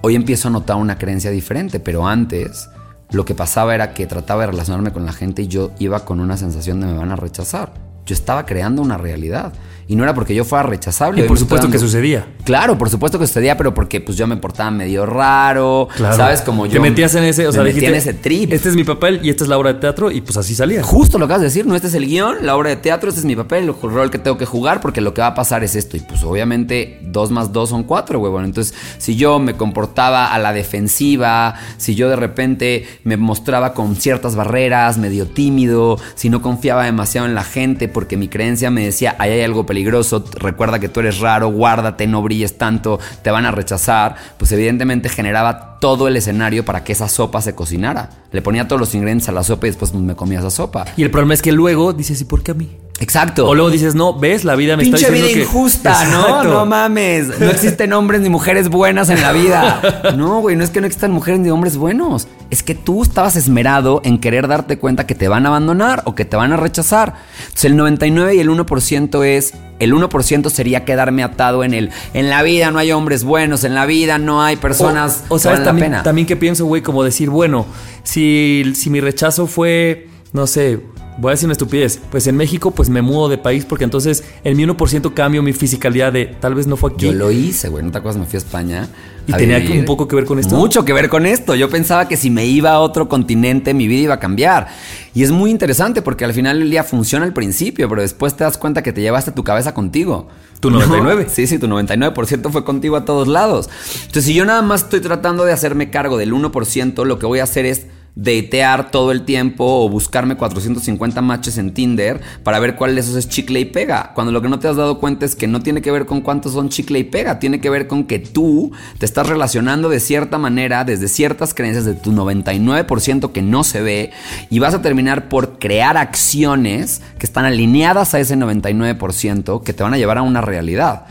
hoy 0.01 0.15
empiezo 0.15 0.47
a 0.47 0.51
notar 0.51 0.77
una 0.77 0.97
creencia 0.97 1.31
diferente, 1.31 1.79
pero 1.79 2.07
antes 2.07 2.69
lo 3.13 3.25
que 3.25 3.35
pasaba 3.35 3.75
era 3.75 3.93
que 3.93 4.07
trataba 4.07 4.41
de 4.41 4.47
relacionarme 4.47 4.91
con 4.91 5.05
la 5.05 5.13
gente 5.13 5.43
y 5.43 5.47
yo 5.47 5.71
iba 5.77 6.03
con 6.03 6.19
una 6.19 6.35
sensación 6.35 6.79
de 6.79 6.87
me 6.87 6.97
van 6.97 7.11
a 7.11 7.15
rechazar. 7.15 7.71
Yo 8.07 8.15
estaba 8.15 8.45
creando 8.45 8.81
una 8.81 8.97
realidad. 8.97 9.53
Y 9.87 9.95
no 9.95 10.03
era 10.03 10.13
porque 10.13 10.33
yo 10.33 10.45
fuera 10.45 10.63
rechazable. 10.63 11.25
Y 11.25 11.27
por 11.27 11.37
supuesto 11.37 11.69
que 11.69 11.79
sucedía. 11.79 12.25
Claro, 12.43 12.77
por 12.77 12.89
supuesto 12.89 13.19
que 13.19 13.27
sucedía, 13.27 13.57
pero 13.57 13.73
porque 13.73 14.01
pues 14.01 14.17
yo 14.17 14.27
me 14.27 14.37
portaba 14.37 14.71
medio 14.71 15.05
raro. 15.05 15.87
Claro. 15.95 16.15
¿Sabes? 16.15 16.41
Como 16.41 16.65
yo. 16.65 16.73
Te 16.73 16.79
metías 16.79 17.13
en 17.15 17.23
ese, 17.23 17.47
o 17.47 17.51
me 17.51 17.53
sea, 17.53 17.63
dijiste, 17.63 17.87
en 17.87 17.95
ese 17.95 18.13
trip. 18.13 18.51
Este 18.51 18.69
es 18.69 18.75
mi 18.75 18.83
papel 18.83 19.19
y 19.23 19.29
esta 19.29 19.43
es 19.43 19.49
la 19.49 19.57
obra 19.57 19.73
de 19.73 19.79
teatro 19.79 20.11
y 20.11 20.21
pues 20.21 20.37
así 20.37 20.55
salía. 20.55 20.83
Justo 20.83 21.17
lo 21.17 21.27
que 21.27 21.33
acabas 21.33 21.41
de 21.41 21.47
decir, 21.47 21.65
no, 21.65 21.75
este 21.75 21.87
es 21.87 21.93
el 21.93 22.05
guion, 22.07 22.45
la 22.45 22.55
obra 22.55 22.69
de 22.69 22.77
teatro, 22.77 23.09
este 23.09 23.19
es 23.19 23.25
mi 23.25 23.35
papel, 23.35 23.63
el 23.63 23.73
rol 23.73 24.11
que 24.11 24.19
tengo 24.19 24.37
que 24.37 24.45
jugar, 24.45 24.81
porque 24.81 25.01
lo 25.01 25.13
que 25.13 25.21
va 25.21 25.27
a 25.27 25.35
pasar 25.35 25.63
es 25.63 25.75
esto. 25.75 25.97
Y 25.97 25.99
pues 26.01 26.23
obviamente 26.23 26.99
dos 27.01 27.31
más 27.31 27.51
dos 27.51 27.69
son 27.69 27.83
cuatro, 27.83 28.19
huevón. 28.19 28.45
Entonces, 28.45 28.73
si 28.97 29.15
yo 29.15 29.39
me 29.39 29.55
comportaba 29.55 30.33
a 30.33 30.39
la 30.39 30.53
defensiva, 30.53 31.55
si 31.77 31.95
yo 31.95 32.09
de 32.09 32.15
repente 32.15 32.85
me 33.03 33.17
mostraba 33.17 33.73
con 33.73 33.95
ciertas 33.95 34.35
barreras, 34.35 34.97
medio 34.97 35.27
tímido, 35.27 35.99
si 36.15 36.29
no 36.29 36.41
confiaba 36.41 36.85
demasiado 36.85 37.27
en 37.27 37.35
la 37.35 37.43
gente, 37.43 37.87
porque 37.87 38.17
mi 38.17 38.27
creencia 38.27 38.69
me 38.71 38.85
decía, 38.85 39.15
ahí 39.19 39.31
hay 39.31 39.41
algo 39.41 39.65
peligroso, 39.73 40.23
recuerda 40.35 40.77
que 40.77 40.87
tú 40.87 40.99
eres 40.99 41.19
raro, 41.19 41.47
guárdate, 41.47 42.05
no 42.05 42.21
brilles 42.21 42.59
tanto, 42.59 42.99
te 43.23 43.31
van 43.31 43.47
a 43.47 43.51
rechazar, 43.51 44.15
pues 44.37 44.51
evidentemente 44.51 45.09
generaba 45.09 45.79
todo 45.79 46.07
el 46.07 46.15
escenario 46.15 46.63
para 46.63 46.83
que 46.83 46.91
esa 46.91 47.09
sopa 47.09 47.41
se 47.41 47.55
cocinara. 47.55 48.11
Le 48.31 48.43
ponía 48.43 48.67
todos 48.67 48.79
los 48.79 48.93
ingredientes 48.93 49.29
a 49.29 49.31
la 49.31 49.41
sopa 49.41 49.65
y 49.65 49.71
después 49.71 49.91
me 49.95 50.15
comía 50.15 50.39
esa 50.39 50.51
sopa. 50.51 50.85
Y 50.95 51.01
el 51.01 51.09
problema 51.09 51.33
es 51.33 51.41
que 51.41 51.51
luego 51.51 51.91
dices, 51.91 52.21
¿y 52.21 52.25
por 52.25 52.43
qué 52.43 52.51
a 52.51 52.53
mí? 52.53 52.69
Exacto. 52.99 53.47
O 53.47 53.55
luego 53.55 53.69
dices, 53.71 53.95
no, 53.95 54.17
ves, 54.17 54.43
la 54.43 54.55
vida 54.55 54.77
me 54.77 54.83
Pinche 54.83 55.01
está 55.01 55.11
vida 55.11 55.25
diciendo 55.25 55.51
que... 55.51 55.57
injusta, 55.57 56.05
¿no? 56.11 56.21
Exacto. 56.21 56.53
No 56.53 56.65
mames. 56.65 57.39
No 57.39 57.49
existen 57.49 57.91
hombres 57.93 58.21
ni 58.21 58.29
mujeres 58.29 58.69
buenas 58.69 59.09
en 59.09 59.21
la 59.21 59.31
vida. 59.31 59.81
No, 60.15 60.39
güey, 60.41 60.55
no 60.55 60.63
es 60.63 60.69
que 60.69 60.79
no 60.79 60.87
existan 60.87 61.11
mujeres 61.11 61.39
ni 61.39 61.49
hombres 61.49 61.75
buenos. 61.75 62.27
Es 62.49 62.61
que 62.61 62.75
tú 62.75 63.01
estabas 63.01 63.35
esmerado 63.35 64.01
en 64.03 64.19
querer 64.19 64.47
darte 64.47 64.77
cuenta 64.77 65.07
que 65.07 65.15
te 65.15 65.27
van 65.27 65.45
a 65.45 65.49
abandonar 65.49 66.03
o 66.05 66.13
que 66.13 66.23
te 66.23 66.37
van 66.37 66.53
a 66.53 66.57
rechazar. 66.57 67.15
Entonces 67.39 67.65
el 67.65 67.77
99 67.77 68.35
y 68.35 68.39
el 68.39 68.49
1% 68.49 69.25
es... 69.25 69.53
El 69.79 69.93
1% 69.93 70.49
sería 70.49 70.85
quedarme 70.85 71.23
atado 71.23 71.63
en 71.63 71.73
el... 71.73 71.89
En 72.13 72.29
la 72.29 72.43
vida 72.43 72.71
no 72.71 72.79
hay 72.79 72.91
hombres 72.91 73.23
buenos, 73.23 73.63
en 73.63 73.73
la 73.73 73.85
vida 73.85 74.17
no 74.17 74.43
hay 74.43 74.55
personas 74.55 75.23
O, 75.29 75.39
valen 75.39 75.63
también, 75.63 75.91
la 75.91 75.97
pena. 75.97 76.03
también 76.03 76.27
que 76.27 76.35
pienso, 76.35 76.65
güey, 76.65 76.81
como 76.81 77.03
decir, 77.03 77.29
bueno, 77.29 77.65
si, 78.03 78.71
si 78.75 78.89
mi 78.89 79.01
rechazo 79.01 79.47
fue, 79.47 80.09
no 80.31 80.47
sé, 80.47 80.79
Voy 81.17 81.29
a 81.29 81.31
decir 81.31 81.47
una 81.47 81.53
estupidez. 81.53 81.99
Pues 82.11 82.27
en 82.27 82.35
México, 82.35 82.71
pues 82.71 82.89
me 82.89 83.01
mudo 83.01 83.29
de 83.29 83.37
país 83.37 83.65
porque 83.65 83.83
entonces 83.83 84.23
en 84.43 84.57
mi 84.57 84.63
1% 84.63 85.13
cambio 85.13 85.43
mi 85.43 85.53
fisicalidad 85.53 86.11
de 86.11 86.25
tal 86.25 86.55
vez 86.55 86.67
no 86.67 86.75
fue 86.75 86.91
aquí. 86.91 87.05
Yo 87.05 87.13
lo 87.13 87.31
hice, 87.31 87.69
güey. 87.69 87.83
¿No 87.83 87.91
te 87.91 87.99
acuerdas? 87.99 88.19
Me 88.19 88.25
fui 88.25 88.37
a 88.37 88.39
España. 88.39 88.89
¿Y 89.25 89.33
a 89.33 89.37
tenía 89.37 89.57
un 89.57 89.85
poco 89.85 90.07
que 90.07 90.15
ver 90.15 90.25
con 90.25 90.39
esto? 90.39 90.55
Mucho 90.55 90.83
que 90.83 90.91
ver 90.91 91.09
con 91.09 91.25
esto. 91.25 91.55
Yo 91.55 91.69
pensaba 91.69 92.07
que 92.07 92.17
si 92.17 92.29
me 92.29 92.45
iba 92.45 92.71
a 92.71 92.79
otro 92.79 93.07
continente, 93.07 93.73
mi 93.73 93.87
vida 93.87 94.01
iba 94.01 94.13
a 94.15 94.19
cambiar. 94.19 94.67
Y 95.13 95.23
es 95.23 95.31
muy 95.31 95.51
interesante 95.51 96.01
porque 96.01 96.25
al 96.25 96.33
final 96.33 96.59
del 96.59 96.69
día 96.69 96.83
funciona 96.83 97.25
al 97.25 97.33
principio, 97.33 97.87
pero 97.87 98.01
después 98.01 98.35
te 98.35 98.43
das 98.43 98.57
cuenta 98.57 98.83
que 98.83 98.91
te 98.91 99.01
llevaste 99.01 99.31
tu 99.31 99.43
cabeza 99.43 99.73
contigo. 99.73 100.27
Tu 100.59 100.69
99. 100.69 101.23
¿No? 101.23 101.29
Sí, 101.29 101.47
sí, 101.47 101.59
tu 101.59 101.67
99% 101.67 102.51
fue 102.51 102.65
contigo 102.65 102.95
a 102.95 103.05
todos 103.05 103.27
lados. 103.27 103.69
Entonces, 103.95 104.25
si 104.25 104.33
yo 104.33 104.45
nada 104.45 104.61
más 104.61 104.83
estoy 104.83 105.01
tratando 105.01 105.45
de 105.45 105.51
hacerme 105.51 105.89
cargo 105.89 106.17
del 106.17 106.33
1%, 106.33 107.05
lo 107.05 107.19
que 107.19 107.25
voy 107.25 107.39
a 107.39 107.43
hacer 107.43 107.65
es 107.65 107.85
datear 108.15 108.91
todo 108.91 109.11
el 109.11 109.23
tiempo 109.23 109.65
o 109.65 109.89
buscarme 109.89 110.35
450 110.35 111.21
matches 111.21 111.57
en 111.57 111.73
Tinder 111.73 112.21
para 112.43 112.59
ver 112.59 112.75
cuál 112.75 112.93
de 112.93 113.01
esos 113.01 113.15
es 113.15 113.27
chicle 113.27 113.59
y 113.59 113.65
pega. 113.65 114.11
Cuando 114.13 114.31
lo 114.31 114.41
que 114.41 114.49
no 114.49 114.59
te 114.59 114.67
has 114.67 114.75
dado 114.75 114.99
cuenta 114.99 115.25
es 115.25 115.35
que 115.35 115.47
no 115.47 115.61
tiene 115.61 115.81
que 115.81 115.91
ver 115.91 116.05
con 116.05 116.21
cuántos 116.21 116.53
son 116.53 116.69
chicle 116.69 116.99
y 116.99 117.03
pega, 117.03 117.39
tiene 117.39 117.59
que 117.59 117.69
ver 117.69 117.87
con 117.87 118.03
que 118.03 118.19
tú 118.19 118.71
te 118.99 119.05
estás 119.05 119.27
relacionando 119.27 119.89
de 119.89 119.99
cierta 119.99 120.37
manera 120.37 120.83
desde 120.83 121.07
ciertas 121.07 121.53
creencias 121.53 121.85
de 121.85 121.95
tu 121.95 122.11
99% 122.11 123.31
que 123.31 123.41
no 123.41 123.63
se 123.63 123.81
ve 123.81 124.11
y 124.49 124.59
vas 124.59 124.73
a 124.73 124.81
terminar 124.81 125.29
por 125.29 125.57
crear 125.57 125.97
acciones 125.97 127.01
que 127.17 127.25
están 127.25 127.45
alineadas 127.45 128.13
a 128.13 128.19
ese 128.19 128.35
99% 128.35 129.63
que 129.63 129.73
te 129.73 129.83
van 129.83 129.93
a 129.93 129.97
llevar 129.97 130.19
a 130.19 130.21
una 130.21 130.41
realidad. 130.41 131.05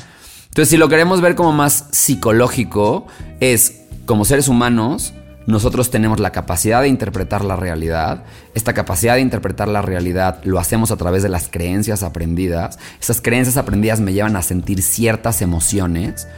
Entonces, 0.48 0.68
si 0.68 0.76
lo 0.76 0.88
queremos 0.88 1.20
ver 1.20 1.34
como 1.34 1.52
más 1.52 1.86
psicológico, 1.92 3.06
es 3.40 3.80
como 4.04 4.26
seres 4.26 4.48
humanos, 4.48 5.14
nosotros 5.46 5.90
tenemos 5.90 6.20
la 6.20 6.30
capacidad 6.30 6.82
de 6.82 6.88
interpretar 6.88 7.44
la 7.44 7.56
realidad. 7.56 8.24
Esta 8.54 8.72
capacidad 8.72 9.14
de 9.14 9.20
interpretar 9.20 9.68
la 9.68 9.82
realidad 9.82 10.40
lo 10.44 10.58
hacemos 10.58 10.90
a 10.90 10.96
través 10.96 11.22
de 11.22 11.28
las 11.28 11.48
creencias 11.48 12.02
aprendidas. 12.02 12.78
Esas 13.00 13.20
creencias 13.20 13.56
aprendidas 13.56 14.00
me 14.00 14.12
llevan 14.12 14.36
a 14.36 14.42
sentir 14.42 14.82
ciertas 14.82 15.42
emociones, 15.42 16.28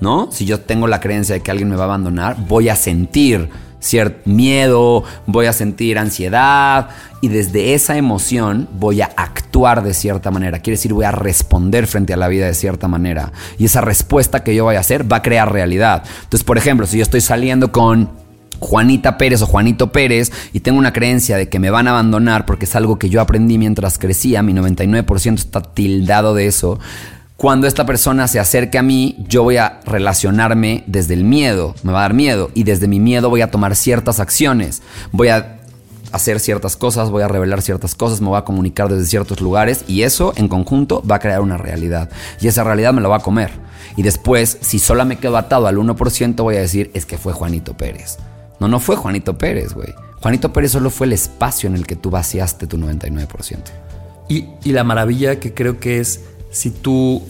¿no? 0.00 0.30
Si 0.30 0.44
yo 0.44 0.60
tengo 0.60 0.86
la 0.86 1.00
creencia 1.00 1.34
de 1.34 1.42
que 1.42 1.50
alguien 1.50 1.68
me 1.68 1.76
va 1.76 1.82
a 1.82 1.86
abandonar, 1.86 2.36
voy 2.46 2.68
a 2.68 2.76
sentir 2.76 3.48
cierto 3.82 4.30
miedo, 4.30 5.02
voy 5.26 5.46
a 5.46 5.52
sentir 5.52 5.98
ansiedad 5.98 6.90
y 7.20 7.28
desde 7.28 7.74
esa 7.74 7.96
emoción 7.96 8.68
voy 8.78 9.00
a 9.00 9.10
actuar 9.16 9.82
de 9.82 9.92
cierta 9.92 10.30
manera. 10.30 10.60
Quiere 10.60 10.76
decir, 10.76 10.92
voy 10.92 11.04
a 11.04 11.10
responder 11.10 11.86
frente 11.86 12.12
a 12.12 12.16
la 12.16 12.28
vida 12.28 12.46
de 12.46 12.54
cierta 12.54 12.86
manera. 12.86 13.32
Y 13.58 13.64
esa 13.64 13.80
respuesta 13.80 14.44
que 14.44 14.54
yo 14.54 14.64
voy 14.64 14.76
a 14.76 14.80
hacer 14.80 15.10
va 15.10 15.16
a 15.16 15.22
crear 15.22 15.52
realidad. 15.52 16.04
Entonces, 16.22 16.44
por 16.44 16.58
ejemplo, 16.58 16.86
si 16.86 16.98
yo 16.98 17.02
estoy 17.02 17.20
saliendo 17.20 17.72
con 17.72 18.21
Juanita 18.62 19.18
Pérez 19.18 19.42
o 19.42 19.46
Juanito 19.46 19.92
Pérez 19.92 20.30
y 20.52 20.60
tengo 20.60 20.78
una 20.78 20.92
creencia 20.92 21.36
de 21.36 21.48
que 21.48 21.58
me 21.58 21.70
van 21.70 21.88
a 21.88 21.90
abandonar 21.90 22.46
porque 22.46 22.64
es 22.64 22.76
algo 22.76 22.98
que 22.98 23.10
yo 23.10 23.20
aprendí 23.20 23.58
mientras 23.58 23.98
crecía, 23.98 24.42
mi 24.42 24.54
99% 24.54 25.34
está 25.34 25.60
tildado 25.60 26.34
de 26.34 26.46
eso. 26.46 26.78
Cuando 27.36 27.66
esta 27.66 27.84
persona 27.84 28.28
se 28.28 28.38
acerque 28.38 28.78
a 28.78 28.82
mí, 28.82 29.16
yo 29.28 29.42
voy 29.42 29.56
a 29.56 29.80
relacionarme 29.84 30.84
desde 30.86 31.14
el 31.14 31.24
miedo, 31.24 31.74
me 31.82 31.92
va 31.92 31.98
a 31.98 32.02
dar 32.02 32.14
miedo 32.14 32.52
y 32.54 32.62
desde 32.62 32.86
mi 32.86 33.00
miedo 33.00 33.30
voy 33.30 33.40
a 33.40 33.50
tomar 33.50 33.74
ciertas 33.74 34.20
acciones. 34.20 34.80
Voy 35.10 35.28
a 35.28 35.58
hacer 36.12 36.38
ciertas 36.38 36.76
cosas, 36.76 37.10
voy 37.10 37.22
a 37.22 37.28
revelar 37.28 37.60
ciertas 37.60 37.96
cosas, 37.96 38.20
me 38.20 38.28
voy 38.28 38.38
a 38.38 38.44
comunicar 38.44 38.88
desde 38.88 39.06
ciertos 39.06 39.40
lugares 39.40 39.84
y 39.88 40.02
eso 40.02 40.32
en 40.36 40.46
conjunto 40.46 41.02
va 41.10 41.16
a 41.16 41.18
crear 41.18 41.40
una 41.40 41.56
realidad. 41.56 42.10
Y 42.40 42.46
esa 42.46 42.62
realidad 42.62 42.92
me 42.92 43.00
la 43.00 43.08
va 43.08 43.16
a 43.16 43.20
comer. 43.20 43.50
Y 43.96 44.02
después, 44.02 44.58
si 44.60 44.78
solo 44.78 45.04
me 45.04 45.16
quedo 45.16 45.36
atado 45.36 45.66
al 45.66 45.78
1%, 45.78 46.36
voy 46.42 46.56
a 46.56 46.60
decir, 46.60 46.92
es 46.94 47.06
que 47.06 47.18
fue 47.18 47.32
Juanito 47.32 47.76
Pérez. 47.76 48.18
No, 48.62 48.68
no 48.68 48.80
fue 48.80 48.96
Juanito 48.96 49.36
Pérez, 49.36 49.74
güey. 49.74 49.92
Juanito 50.20 50.52
Pérez 50.52 50.70
solo 50.72 50.88
fue 50.90 51.06
el 51.08 51.12
espacio 51.14 51.68
en 51.68 51.74
el 51.74 51.84
que 51.86 51.96
tú 51.96 52.08
vaciaste 52.10 52.66
tu 52.68 52.78
99%. 52.78 53.58
Y, 54.28 54.46
y 54.64 54.72
la 54.72 54.84
maravilla 54.84 55.40
que 55.40 55.52
creo 55.52 55.80
que 55.80 55.98
es 55.98 56.20
si 56.50 56.70
tú, 56.70 57.22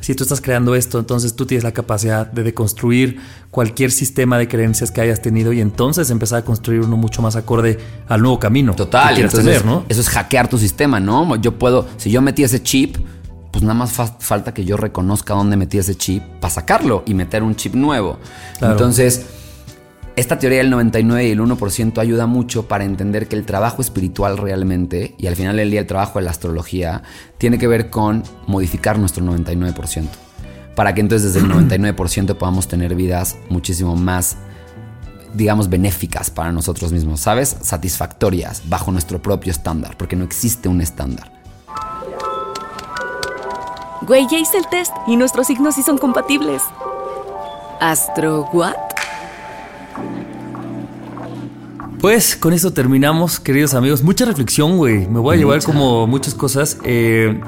si 0.00 0.14
tú 0.16 0.24
estás 0.24 0.40
creando 0.40 0.74
esto, 0.74 0.98
entonces 0.98 1.36
tú 1.36 1.46
tienes 1.46 1.62
la 1.62 1.70
capacidad 1.72 2.26
de 2.26 2.42
deconstruir 2.42 3.20
cualquier 3.52 3.92
sistema 3.92 4.38
de 4.38 4.48
creencias 4.48 4.90
que 4.90 5.00
hayas 5.00 5.22
tenido 5.22 5.52
y 5.52 5.60
entonces 5.60 6.10
empezar 6.10 6.40
a 6.40 6.44
construir 6.44 6.80
uno 6.80 6.96
mucho 6.96 7.22
más 7.22 7.36
acorde 7.36 7.78
al 8.08 8.20
nuevo 8.20 8.38
camino. 8.40 8.74
Total, 8.74 9.14
que 9.14 9.20
entonces, 9.22 9.44
tener, 9.44 9.64
¿no? 9.64 9.84
Eso 9.88 10.00
es 10.00 10.08
hackear 10.08 10.48
tu 10.48 10.58
sistema, 10.58 10.98
¿no? 10.98 11.36
Yo 11.36 11.58
puedo, 11.58 11.86
si 11.96 12.10
yo 12.10 12.20
metí 12.22 12.42
ese 12.42 12.60
chip, 12.60 12.96
pues 13.52 13.62
nada 13.62 13.74
más 13.74 13.92
fa- 13.92 14.16
falta 14.18 14.52
que 14.52 14.64
yo 14.64 14.76
reconozca 14.76 15.34
dónde 15.34 15.56
metí 15.56 15.78
ese 15.78 15.94
chip 15.94 16.22
para 16.40 16.52
sacarlo 16.52 17.04
y 17.06 17.14
meter 17.14 17.42
un 17.44 17.54
chip 17.54 17.74
nuevo. 17.74 18.18
Claro. 18.58 18.72
Entonces, 18.72 19.26
esta 20.14 20.38
teoría 20.38 20.58
del 20.58 20.70
99 20.70 21.26
y 21.26 21.30
el 21.30 21.40
1% 21.40 21.98
ayuda 21.98 22.26
mucho 22.26 22.68
para 22.68 22.84
entender 22.84 23.28
que 23.28 23.36
el 23.36 23.46
trabajo 23.46 23.80
espiritual 23.80 24.36
realmente, 24.36 25.14
y 25.18 25.26
al 25.26 25.36
final 25.36 25.56
del 25.56 25.70
día 25.70 25.80
el 25.80 25.86
trabajo 25.86 26.18
de 26.18 26.26
la 26.26 26.30
astrología, 26.30 27.02
tiene 27.38 27.58
que 27.58 27.66
ver 27.66 27.88
con 27.88 28.22
modificar 28.46 28.98
nuestro 28.98 29.24
99%. 29.24 30.04
Para 30.74 30.94
que 30.94 31.00
entonces 31.00 31.32
desde 31.32 31.46
el 31.46 31.52
99% 31.94 32.36
podamos 32.36 32.68
tener 32.68 32.94
vidas 32.94 33.36
muchísimo 33.48 33.96
más 33.96 34.36
digamos, 35.34 35.70
benéficas 35.70 36.30
para 36.30 36.52
nosotros 36.52 36.92
mismos, 36.92 37.20
¿sabes? 37.20 37.56
Satisfactorias, 37.62 38.68
bajo 38.68 38.92
nuestro 38.92 39.22
propio 39.22 39.50
estándar, 39.50 39.96
porque 39.96 40.14
no 40.14 40.24
existe 40.24 40.68
un 40.68 40.82
estándar. 40.82 41.32
Güey, 44.02 44.26
ya 44.30 44.38
hice 44.38 44.58
el 44.58 44.66
test 44.66 44.92
y 45.06 45.16
nuestros 45.16 45.46
signos 45.46 45.76
sí 45.76 45.82
son 45.82 45.96
compatibles. 45.96 46.62
¿Astro 47.80 48.48
what? 48.52 48.91
Pues 52.02 52.34
con 52.34 52.52
esto 52.52 52.72
terminamos, 52.72 53.38
queridos 53.38 53.74
amigos. 53.74 54.02
Mucha 54.02 54.24
reflexión, 54.24 54.76
güey. 54.76 55.06
Me 55.06 55.20
voy 55.20 55.36
a 55.36 55.38
llevar 55.38 55.58
Mucha. 55.58 55.66
como 55.68 56.08
muchas 56.08 56.34
cosas. 56.34 56.78
Eh, 56.82 57.40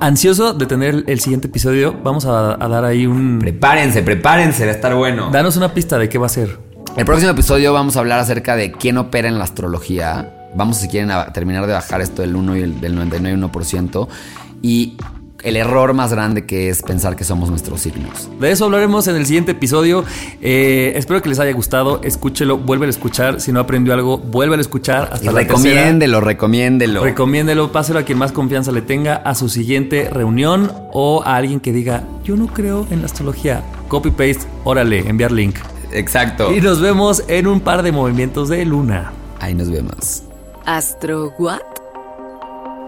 ansioso 0.00 0.52
de 0.52 0.66
tener 0.66 1.04
el 1.06 1.18
siguiente 1.18 1.46
episodio. 1.46 1.96
Vamos 2.04 2.26
a, 2.26 2.62
a 2.62 2.68
dar 2.68 2.84
ahí 2.84 3.06
un... 3.06 3.38
Prepárense, 3.38 4.02
prepárense, 4.02 4.66
va 4.66 4.72
a 4.72 4.74
estar 4.74 4.94
bueno. 4.94 5.30
Danos 5.30 5.56
una 5.56 5.72
pista 5.72 5.96
de 5.96 6.10
qué 6.10 6.18
va 6.18 6.26
a 6.26 6.28
ser. 6.28 6.58
El 6.94 7.06
próximo 7.06 7.30
episodio 7.30 7.72
vamos 7.72 7.96
a 7.96 8.00
hablar 8.00 8.18
acerca 8.18 8.54
de 8.54 8.70
quién 8.70 8.98
opera 8.98 9.28
en 9.28 9.38
la 9.38 9.44
astrología. 9.44 10.50
Vamos, 10.54 10.76
si 10.76 10.88
quieren, 10.88 11.10
a 11.10 11.32
terminar 11.32 11.66
de 11.66 11.72
bajar 11.72 12.02
esto 12.02 12.20
del 12.20 12.36
1 12.36 12.56
y 12.58 12.60
el, 12.60 12.80
del 12.82 12.94
99 12.96 13.50
1%. 13.50 14.08
Y 14.60 14.98
el 15.46 15.56
error 15.56 15.94
más 15.94 16.10
grande 16.10 16.44
que 16.44 16.68
es 16.68 16.82
pensar 16.82 17.14
que 17.14 17.22
somos 17.22 17.50
nuestros 17.50 17.80
signos. 17.80 18.28
De 18.40 18.50
eso 18.50 18.64
hablaremos 18.64 19.06
en 19.06 19.14
el 19.14 19.26
siguiente 19.26 19.52
episodio. 19.52 20.04
Eh, 20.42 20.92
espero 20.96 21.22
que 21.22 21.28
les 21.28 21.38
haya 21.38 21.52
gustado. 21.52 22.00
Escúchelo, 22.02 22.58
vuelve 22.58 22.86
a 22.86 22.90
escuchar. 22.90 23.40
Si 23.40 23.52
no 23.52 23.60
aprendió 23.60 23.94
algo, 23.94 24.18
vuelve 24.18 24.56
a 24.56 24.60
escuchar. 24.60 25.08
Hasta 25.12 25.24
Y 25.24 25.28
la 25.28 25.40
recomiéndelo, 25.42 26.20
recomiéndelo. 26.20 27.04
Recomiéndelo, 27.04 27.70
páselo 27.70 28.00
a 28.00 28.02
quien 28.02 28.18
más 28.18 28.32
confianza 28.32 28.72
le 28.72 28.82
tenga 28.82 29.14
a 29.14 29.36
su 29.36 29.48
siguiente 29.48 30.10
reunión 30.10 30.72
o 30.92 31.22
a 31.24 31.36
alguien 31.36 31.60
que 31.60 31.72
diga, 31.72 32.02
yo 32.24 32.34
no 32.34 32.48
creo 32.48 32.84
en 32.90 33.00
la 33.00 33.06
astrología. 33.06 33.62
Copy 33.86 34.10
paste, 34.10 34.48
órale, 34.64 35.08
enviar 35.08 35.30
link. 35.30 35.54
Exacto. 35.92 36.52
Y 36.52 36.60
nos 36.60 36.80
vemos 36.80 37.22
en 37.28 37.46
un 37.46 37.60
par 37.60 37.84
de 37.84 37.92
movimientos 37.92 38.48
de 38.48 38.64
luna. 38.64 39.12
Ahí 39.38 39.54
nos 39.54 39.70
vemos. 39.70 40.24
¿Astro 40.64 41.32
what? 41.38 41.75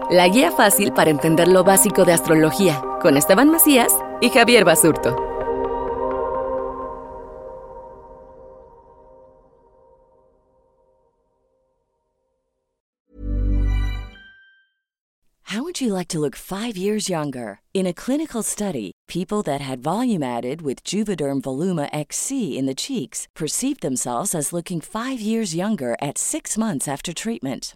La 0.09 0.27
guía 0.27 0.49
fácil 0.49 0.91
para 0.91 1.11
entender 1.11 1.47
lo 1.47 1.63
básico 1.63 2.03
de 2.03 2.13
astrología 2.13 2.81
con 2.99 3.15
Esteban 3.15 3.51
Macías 3.51 3.95
y 4.21 4.29
Javier 4.29 4.65
Basurto. 4.65 5.15
How 15.43 15.61
would 15.61 15.79
you 15.79 15.93
like 15.93 16.07
to 16.07 16.19
look 16.19 16.35
five 16.35 16.75
years 16.75 17.07
younger? 17.07 17.61
In 17.75 17.85
a 17.85 17.93
clinical 17.93 18.41
study, 18.41 18.91
people 19.07 19.43
that 19.43 19.61
had 19.61 19.83
volume 19.83 20.23
added 20.23 20.63
with 20.63 20.83
Juvederm 20.83 21.41
Voluma 21.41 21.87
XC 21.91 22.57
in 22.57 22.65
the 22.65 22.73
cheeks 22.73 23.27
perceived 23.35 23.81
themselves 23.81 24.33
as 24.33 24.51
looking 24.51 24.81
five 24.81 25.19
years 25.19 25.53
younger 25.53 25.95
at 26.01 26.17
six 26.17 26.57
months 26.57 26.87
after 26.87 27.13
treatment. 27.13 27.75